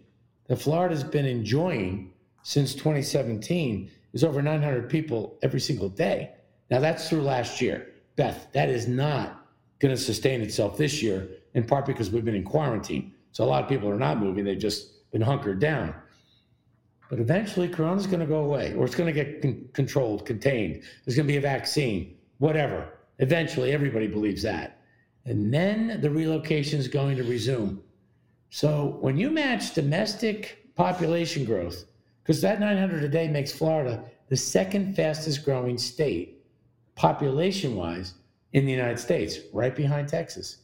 [0.52, 2.12] that Florida's been enjoying
[2.42, 6.30] since 2017 is over 900 people every single day.
[6.70, 7.94] Now that's through last year.
[8.16, 9.46] Beth, that is not
[9.78, 13.14] going to sustain itself this year, in part because we've been in quarantine.
[13.30, 15.94] So a lot of people are not moving, they've just been hunkered down.
[17.08, 20.82] But eventually, Corona's going to go away, or it's going to get con- controlled, contained.
[21.06, 22.90] There's going to be a vaccine, whatever.
[23.20, 24.82] Eventually, everybody believes that.
[25.24, 27.82] And then the relocation is going to resume.
[28.54, 31.86] So when you match domestic population growth,
[32.22, 36.44] because that 900 a day makes Florida the second fastest growing state,
[36.94, 38.12] population wise,
[38.52, 40.58] in the United States, right behind Texas.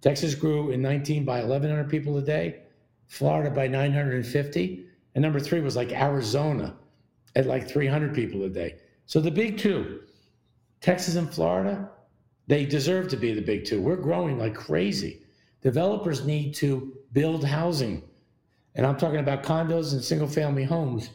[0.00, 2.60] Texas grew in 19 by 1,100 people a day,
[3.08, 6.76] Florida by 950, and number three was like Arizona
[7.34, 8.76] at like 300 people a day.
[9.06, 10.02] So the big two,
[10.80, 11.90] Texas and Florida,
[12.46, 13.82] they deserve to be the big two.
[13.82, 15.22] We're growing like crazy.
[15.62, 18.02] Developers need to build housing.
[18.74, 21.08] And I'm talking about condos and single family homes.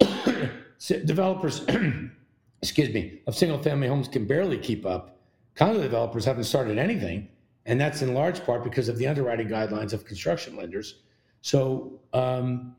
[0.88, 1.64] developers,
[2.62, 5.20] excuse me, of single family homes can barely keep up.
[5.54, 7.28] Condo developers haven't started anything.
[7.66, 11.02] And that's in large part because of the underwriting guidelines of construction lenders.
[11.42, 12.76] So, um,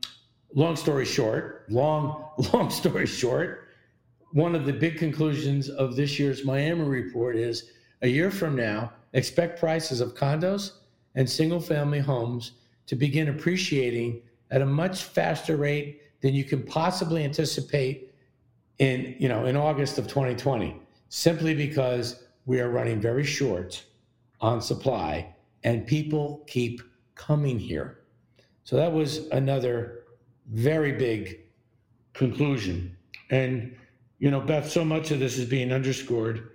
[0.54, 3.68] long story short, long, long story short,
[4.32, 7.70] one of the big conclusions of this year's Miami report is
[8.02, 10.72] a year from now, expect prices of condos
[11.18, 12.52] and single family homes
[12.86, 18.14] to begin appreciating at a much faster rate than you can possibly anticipate
[18.78, 23.84] in you know in August of 2020 simply because we are running very short
[24.40, 26.80] on supply and people keep
[27.14, 27.98] coming here
[28.68, 30.04] So that was another
[30.52, 31.40] very big
[32.12, 32.96] conclusion.
[33.30, 33.74] And,
[34.18, 36.50] you know, Beth, so much of this is being underscored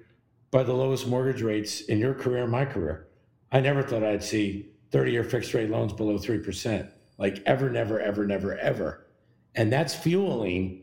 [0.52, 3.08] by the lowest mortgage rates in your career, my career.
[3.54, 6.90] I never thought I'd see 30 year fixed rate loans below 3%,
[7.20, 9.06] like ever, never, ever, never, ever.
[9.56, 10.82] And that's fueling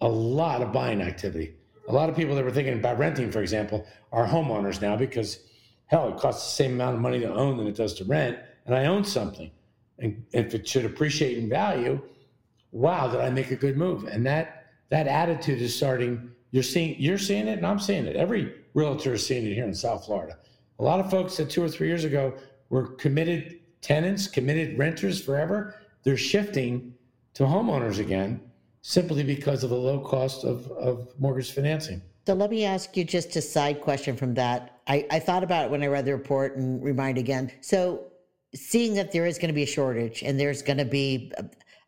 [0.00, 1.54] a lot of buying activity.
[1.88, 5.38] A lot of people that were thinking about renting, for example, are homeowners now because
[5.86, 8.38] hell, it costs the same amount of money to own than it does to rent.
[8.66, 9.50] And I own something.
[10.00, 12.00] And if it should appreciate in value,
[12.72, 14.04] wow, did I make a good move?
[14.04, 16.32] And that that attitude is starting.
[16.50, 18.16] You're seeing you're seeing it, and I'm seeing it.
[18.16, 20.36] Every realtor is seeing it here in South Florida.
[20.78, 22.34] A lot of folks that two or three years ago
[22.70, 25.74] were committed tenants, committed renters forever.
[26.04, 26.94] They're shifting
[27.34, 28.40] to homeowners again
[28.82, 32.00] simply because of the low cost of, of mortgage financing.
[32.26, 34.80] So let me ask you just a side question from that.
[34.86, 37.50] I, I thought about it when I read the report and remind again.
[37.60, 38.12] So
[38.54, 41.32] seeing that there is going to be a shortage and there's going to be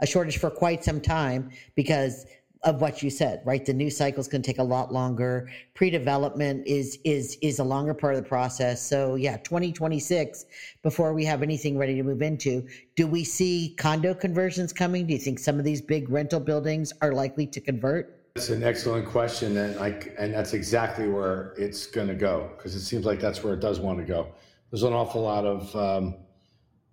[0.01, 2.27] a shortage for quite some time because
[2.63, 3.65] of what you said, right?
[3.65, 5.51] The news cycle is going to take a lot longer.
[5.75, 8.87] Pre-development is is is a longer part of the process.
[8.87, 10.45] So yeah, 2026
[10.83, 12.67] before we have anything ready to move into.
[12.97, 15.07] Do we see condo conversions coming?
[15.07, 18.17] Do you think some of these big rental buildings are likely to convert?
[18.35, 19.89] That's an excellent question, and I
[20.19, 23.61] and that's exactly where it's going to go because it seems like that's where it
[23.61, 24.29] does want to go.
[24.71, 26.15] There's an awful lot of um,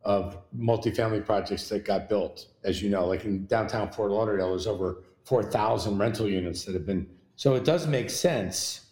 [0.04, 4.66] of multifamily projects that got built, as you know, like in downtown Fort Lauderdale, there's
[4.66, 7.06] over 4,000 rental units that have been.
[7.36, 8.88] So it does make sense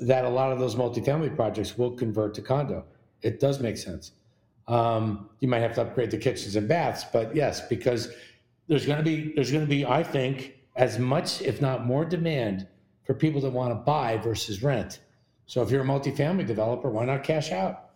[0.00, 2.84] that a lot of those multifamily projects will convert to condo.
[3.22, 4.12] It does make sense.
[4.68, 8.12] Um, you might have to upgrade the kitchens and baths, but yes, because
[8.68, 12.04] there's going to be there's going to be, I think, as much, if not more,
[12.04, 12.68] demand
[13.04, 15.00] for people that want to buy versus rent.
[15.46, 17.90] So if you're a multifamily developer, why not cash out?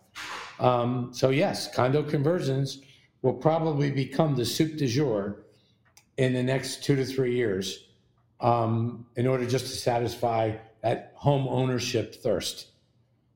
[0.59, 2.81] Um, so yes, condo conversions
[3.21, 5.44] will probably become the soup du jour
[6.17, 7.87] in the next two to three years
[8.39, 12.67] um, in order just to satisfy that home ownership thirst.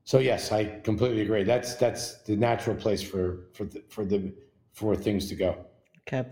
[0.04, 1.44] So yes, I completely agree.
[1.44, 4.32] That's that's the natural place for for the, for the
[4.72, 5.66] for things to go.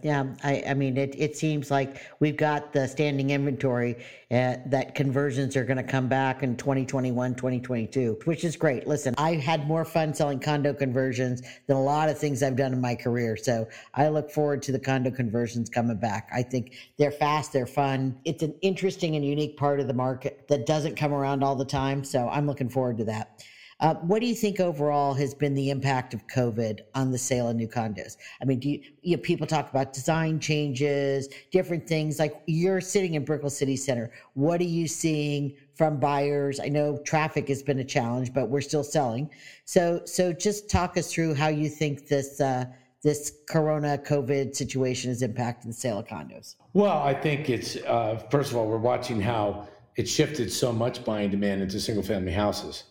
[0.03, 0.26] Yeah.
[0.43, 3.97] I, I mean, it, it seems like we've got the standing inventory
[4.31, 8.87] uh, that conversions are going to come back in 2021, 2022, which is great.
[8.87, 12.72] Listen, I had more fun selling condo conversions than a lot of things I've done
[12.72, 13.37] in my career.
[13.37, 16.29] So I look forward to the condo conversions coming back.
[16.33, 18.18] I think they're fast, they're fun.
[18.24, 21.64] It's an interesting and unique part of the market that doesn't come around all the
[21.64, 22.05] time.
[22.05, 23.45] So I'm looking forward to that.
[23.81, 27.49] Uh, what do you think overall has been the impact of COVID on the sale
[27.49, 28.16] of new condos?
[28.43, 32.18] I mean, do you, you know, people talk about design changes, different things.
[32.18, 34.11] Like you're sitting in Brickell City Center.
[34.35, 36.59] What are you seeing from buyers?
[36.59, 39.31] I know traffic has been a challenge, but we're still selling.
[39.64, 42.64] So, so just talk us through how you think this uh,
[43.05, 46.57] this Corona COVID situation has impacted the sale of condos.
[46.72, 51.05] Well, I think it's uh, first of all we're watching how it shifted so much
[51.05, 52.85] buying demand into single family houses.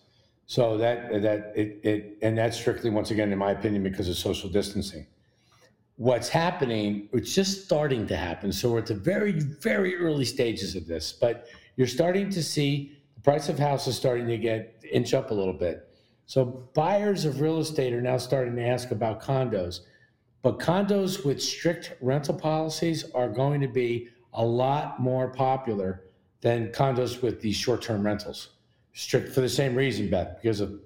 [0.48, 4.16] So that that it, it and that's strictly once again, in my opinion, because of
[4.16, 5.06] social distancing.
[5.98, 7.10] What's happening?
[7.12, 8.54] It's just starting to happen.
[8.54, 12.98] So we're at the very very early stages of this, but you're starting to see
[13.16, 15.90] the price of houses starting to get inch up a little bit.
[16.28, 19.82] So buyers of real estate are now starting to ask about condos,
[20.44, 26.04] but condos with strict rental policies are going to be a lot more popular
[26.40, 28.50] than condos with these short-term rentals
[28.98, 30.80] strict for the same reason, Beth, because of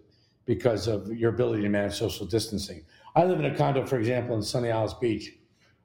[0.45, 2.83] because of your ability to manage social distancing.
[3.15, 5.31] I live in a condo, for example, in Sunny Isles Beach,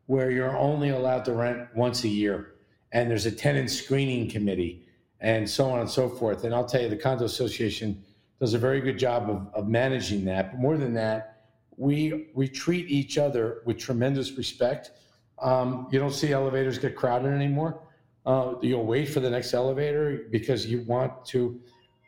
[0.07, 2.55] where you're only allowed to rent once a year,
[2.93, 4.89] and there's a tenant screening committee,
[5.21, 6.43] and so on and so forth.
[6.43, 8.03] And I'll tell you, the condo association
[8.41, 10.53] does a very good job of, of managing that.
[10.53, 11.45] But more than that,
[11.77, 14.91] we we treat each other with tremendous respect.
[15.39, 17.83] Um, you don't see elevators get crowded anymore.
[18.25, 21.61] Uh, you'll wait for the next elevator because you want to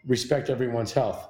[0.07, 1.29] respect everyone's health.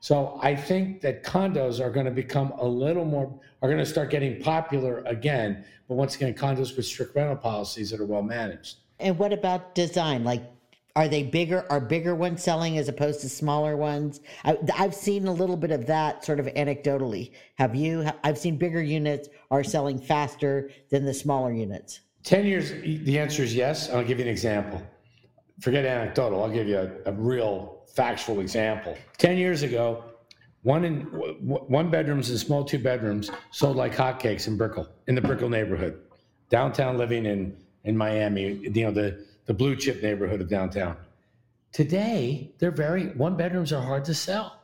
[0.00, 3.86] So I think that condos are going to become a little more, are going to
[3.86, 5.64] start getting popular again.
[5.88, 8.80] But once again, condos with strict rental policies that are well managed.
[9.00, 10.22] And what about design?
[10.22, 10.42] Like,
[10.96, 11.64] are they bigger?
[11.70, 14.20] Are bigger ones selling as opposed to smaller ones?
[14.44, 17.32] I, have seen a little bit of that sort of anecdotally.
[17.56, 18.06] Have you?
[18.22, 22.00] I've seen bigger units are selling faster than the smaller units.
[22.24, 22.70] 10 years,
[23.04, 23.90] the answer is yes.
[23.90, 24.82] I'll give you an example.
[25.60, 28.96] Forget anecdotal, I'll give you a, a real factual example.
[29.18, 30.04] 10 years ago,
[30.62, 35.20] one in one bedrooms and small two bedrooms sold like hotcakes in Brickell, in the
[35.20, 36.00] Brickell neighborhood,
[36.48, 40.96] downtown living in in Miami, you know the the blue chip neighborhood of downtown.
[41.72, 44.58] Today, they're very one bedrooms are hard to sell.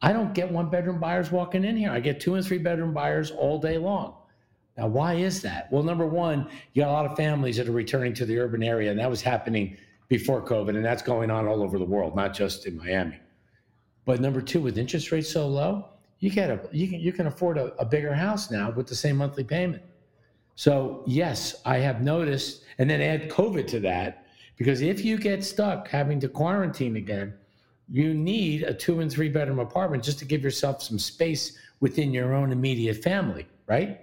[0.00, 1.90] I don't get one bedroom buyers walking in here.
[1.90, 4.14] I get two and three bedroom buyers all day long.
[4.78, 5.70] Now, why is that?
[5.70, 8.62] Well, number one, you got a lot of families that are returning to the urban
[8.62, 9.76] area, and that was happening
[10.12, 13.18] before COVID, and that's going on all over the world, not just in Miami.
[14.04, 15.88] But number two, with interest rates so low,
[16.18, 18.94] you get a you can you can afford a, a bigger house now with the
[18.94, 19.82] same monthly payment.
[20.54, 24.26] So yes, I have noticed, and then add COVID to that,
[24.58, 27.32] because if you get stuck having to quarantine again,
[27.88, 32.12] you need a two and three bedroom apartment just to give yourself some space within
[32.12, 33.98] your own immediate family, right?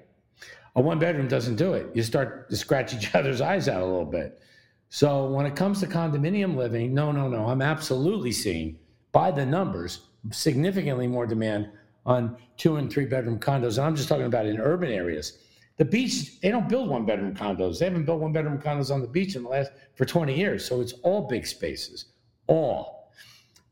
[0.75, 1.85] A one bedroom doesn't do it.
[1.93, 4.41] You start to scratch each other's eyes out a little bit.
[4.89, 8.77] So when it comes to condominium living, no, no, no, I'm absolutely seeing
[9.11, 11.69] by the numbers significantly more demand
[12.05, 13.77] on two and three bedroom condos.
[13.77, 15.37] And I'm just talking about in urban areas.
[15.77, 17.79] The beach, they don't build one bedroom condos.
[17.79, 20.65] They haven't built one bedroom condos on the beach in the last for 20 years.
[20.65, 22.05] So it's all big spaces,
[22.47, 23.11] all.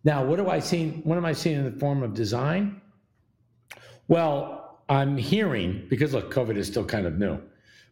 [0.03, 1.01] Now, what do I see?
[1.03, 2.79] What am I seeing in the form of design?
[4.07, 7.41] Well, I'm hearing because look, COVID is still kind of new,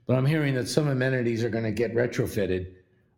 [0.07, 2.71] but I'm hearing that some amenities are going to get retrofitted.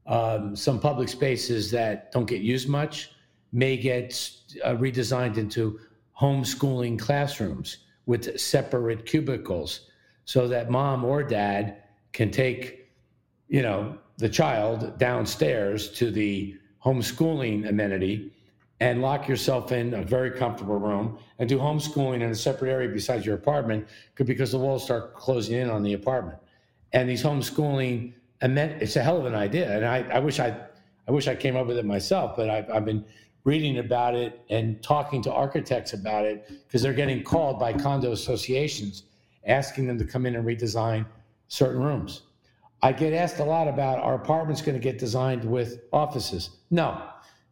[0.08, 3.12] Um, some public spaces that don't get used much
[3.52, 4.30] may get
[4.64, 5.80] uh, redesigned into
[6.20, 9.90] homeschooling classrooms with separate cubicles
[10.26, 11.84] so that mom or dad
[12.14, 12.90] can take
[13.50, 18.32] you know the child downstairs to the homeschooling amenity
[18.80, 22.90] and lock yourself in a very comfortable room and do homeschooling in a separate area
[22.90, 26.38] besides your apartment because the walls start closing in on the apartment.
[26.94, 30.56] And these homeschooling it's a hell of an idea and i, I wish i
[31.08, 33.06] i wish i came up with it myself but I've, I've been
[33.48, 38.12] reading about it and talking to architects about it because they're getting called by condo
[38.12, 39.04] associations
[39.46, 41.06] asking them to come in and redesign
[41.48, 42.24] certain rooms.
[42.82, 46.50] I get asked a lot about our apartments going to get designed with offices.
[46.70, 47.02] No,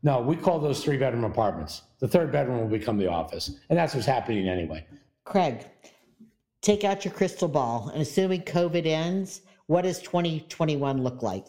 [0.04, 1.84] no, we call those three bedroom apartments.
[2.00, 3.58] The third bedroom will become the office.
[3.70, 4.86] And that's what's happening anyway.
[5.24, 5.66] Craig,
[6.62, 11.46] take out your crystal ball and assuming COVID ends, what does 2021 look like?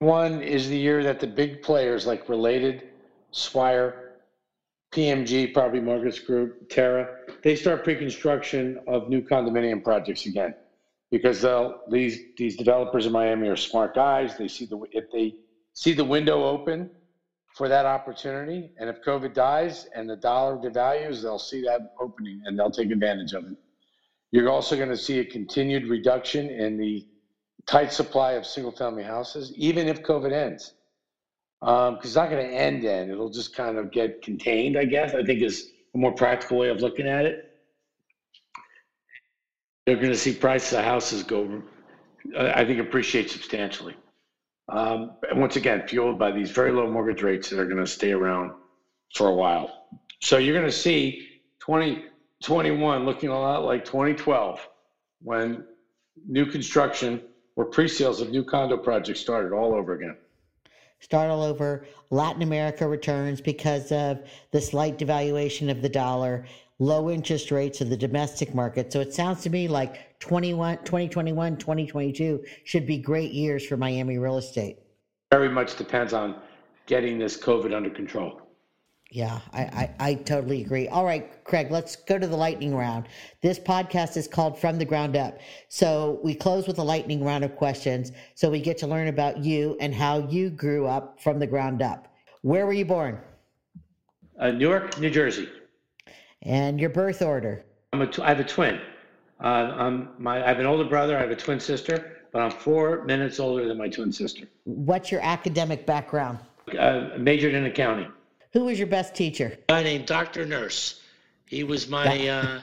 [0.00, 2.88] One is the year that the big players like Related,
[3.30, 4.06] Swire,
[4.92, 7.08] PMG, Property Markets Group, Terra,
[7.42, 10.54] they start pre-construction of new condominium projects again.
[11.10, 11.46] Because
[11.90, 14.36] these, these developers in Miami are smart guys.
[14.36, 15.36] They see the, if they
[15.72, 16.90] see the window open
[17.54, 22.42] for that opportunity, and if COVID dies and the dollar devalues, they'll see that opening
[22.44, 23.56] and they'll take advantage of it.
[24.32, 27.06] You're also going to see a continued reduction in the
[27.66, 30.74] tight supply of single family houses, even if COVID ends
[31.62, 33.10] um, it's not going to end then.
[33.10, 35.14] It'll just kind of get contained, I guess.
[35.14, 37.50] I think is a more practical way of looking at it.
[39.86, 41.62] They're going to see prices of houses go,
[42.38, 43.96] I think, appreciate substantially.
[44.68, 47.86] Um, and once again, fueled by these very low mortgage rates that are going to
[47.86, 48.52] stay around
[49.14, 49.86] for a while.
[50.20, 51.28] So you're going to see
[51.60, 54.68] 2021 looking a lot like 2012
[55.22, 55.64] when
[56.26, 57.22] new construction
[57.56, 60.16] or pre-sales of new condo projects started all over again
[61.00, 61.86] start all over.
[62.10, 66.46] Latin America returns because of the slight devaluation of the dollar,
[66.78, 68.92] low interest rates of the domestic market.
[68.92, 74.18] So it sounds to me like 21, 2021, 2022 should be great years for Miami
[74.18, 74.78] real estate.
[75.32, 76.40] Very much depends on
[76.86, 78.40] getting this COVID under control.
[79.10, 80.88] Yeah, I, I, I, totally agree.
[80.88, 83.06] All right, Craig, let's go to the lightning round.
[83.40, 85.38] This podcast is called From the Ground Up.
[85.68, 89.44] So we close with a lightning round of questions so we get to learn about
[89.44, 92.12] you and how you grew up from the ground up.
[92.42, 93.20] Where were you born?
[94.40, 95.48] Uh, Newark, New Jersey.
[96.42, 97.64] And your birth order?
[97.92, 98.80] I'm a t- I have a twin.
[99.40, 102.50] Uh, I'm my, I have an older brother, I have a twin sister, but I'm
[102.50, 104.46] four minutes older than my twin sister.
[104.64, 106.38] What's your academic background?
[106.76, 108.10] Uh, majored in accounting.
[108.56, 109.58] Who was your best teacher?
[109.68, 110.46] A guy named Dr.
[110.46, 111.02] Nurse.
[111.44, 112.60] He was my uh,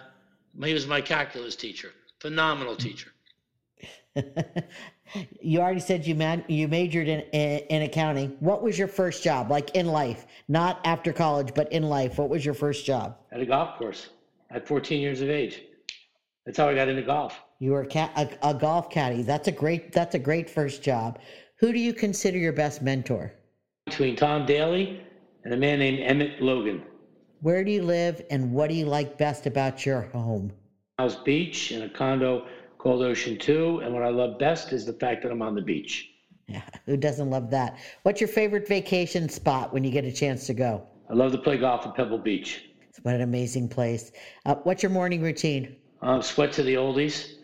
[0.64, 1.92] he was my calculus teacher.
[2.20, 3.12] Phenomenal teacher.
[5.40, 8.36] you already said you man you majored in, in, in accounting.
[8.40, 12.18] What was your first job, like in life, not after college, but in life?
[12.18, 13.16] What was your first job?
[13.32, 14.10] At a golf course,
[14.50, 15.62] at 14 years of age.
[16.48, 17.40] That's how I got into golf.
[17.60, 19.22] You were a, cat, a, a golf caddy.
[19.22, 19.92] That's a great.
[19.92, 21.20] That's a great first job.
[21.58, 23.32] Who do you consider your best mentor?
[23.86, 25.00] Between Tom Daly
[25.44, 26.84] and a man named Emmett Logan.
[27.42, 30.52] Where do you live and what do you like best about your home?
[30.98, 33.80] House Beach in a condo called Ocean 2.
[33.80, 36.12] And what I love best is the fact that I'm on the beach.
[36.48, 37.78] Yeah, who doesn't love that?
[38.04, 40.84] What's your favorite vacation spot when you get a chance to go?
[41.10, 42.70] I love to play golf at Pebble Beach.
[42.90, 44.12] It's what an amazing place.
[44.46, 45.76] Uh, what's your morning routine?
[46.02, 47.36] Uh, sweat to the oldies.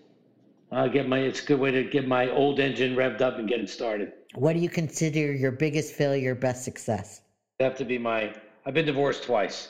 [0.72, 1.20] Uh, get my.
[1.20, 4.14] It's a good way to get my old engine revved up and get it started.
[4.36, 7.22] What do you consider your biggest failure, best success?
[7.60, 8.34] Have to be my.
[8.66, 9.70] I've been divorced twice.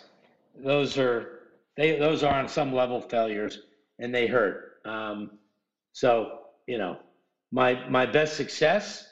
[0.55, 1.39] Those are
[1.75, 1.97] they.
[1.97, 3.59] Those are on some level failures,
[3.97, 4.79] and they hurt.
[4.85, 5.39] Um,
[5.93, 6.97] so you know,
[7.51, 9.07] my my best success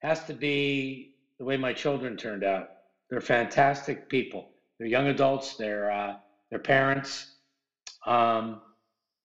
[0.00, 2.68] has to be the way my children turned out.
[3.10, 4.48] They're fantastic people.
[4.78, 5.56] They're young adults.
[5.56, 6.16] They're uh,
[6.50, 7.36] they're parents,
[8.06, 8.62] um,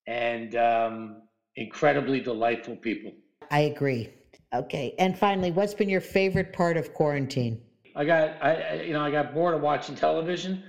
[0.05, 1.21] and um,
[1.55, 3.13] incredibly delightful people.
[3.51, 4.09] I agree.
[4.53, 7.61] Okay, and finally, what's been your favorite part of quarantine?
[7.97, 10.63] I got I you know I got bored of watching television,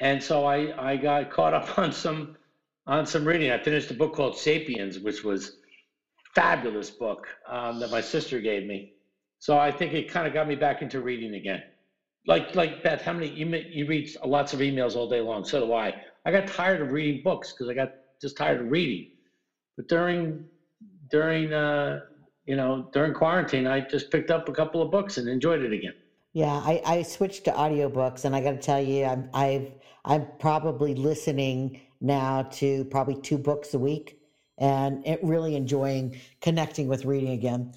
[0.00, 2.36] and so I I got caught up on some
[2.86, 3.52] on some reading.
[3.52, 5.52] I finished a book called Sapiens, which was
[6.34, 8.92] fabulous book um, that my sister gave me.
[9.38, 11.62] So I think it kind of got me back into reading again.
[12.26, 15.44] Like like Beth, how many you you read lots of emails all day long?
[15.44, 15.94] So do I.
[16.26, 19.06] I got tired of reading books because I got just tired of reading.
[19.76, 20.44] But during
[21.10, 22.00] during uh,
[22.46, 25.72] you know during quarantine, I just picked up a couple of books and enjoyed it
[25.72, 25.94] again.
[26.34, 29.70] Yeah, I, I switched to audiobooks and I got to tell you, I'm, I've,
[30.04, 34.18] I'm probably listening now to probably two books a week
[34.58, 37.72] and it really enjoying connecting with reading again.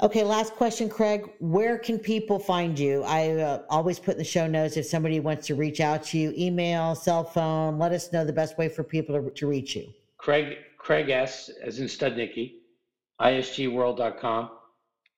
[0.00, 1.28] Okay, last question, Craig.
[1.40, 3.02] Where can people find you?
[3.02, 6.18] I uh, always put in the show notes if somebody wants to reach out to
[6.18, 9.74] you, email, cell phone, let us know the best way for people to, to reach
[9.74, 9.92] you.
[10.18, 12.58] Craig, Craig S, as in Studnicky,
[13.20, 14.50] isgworld.com.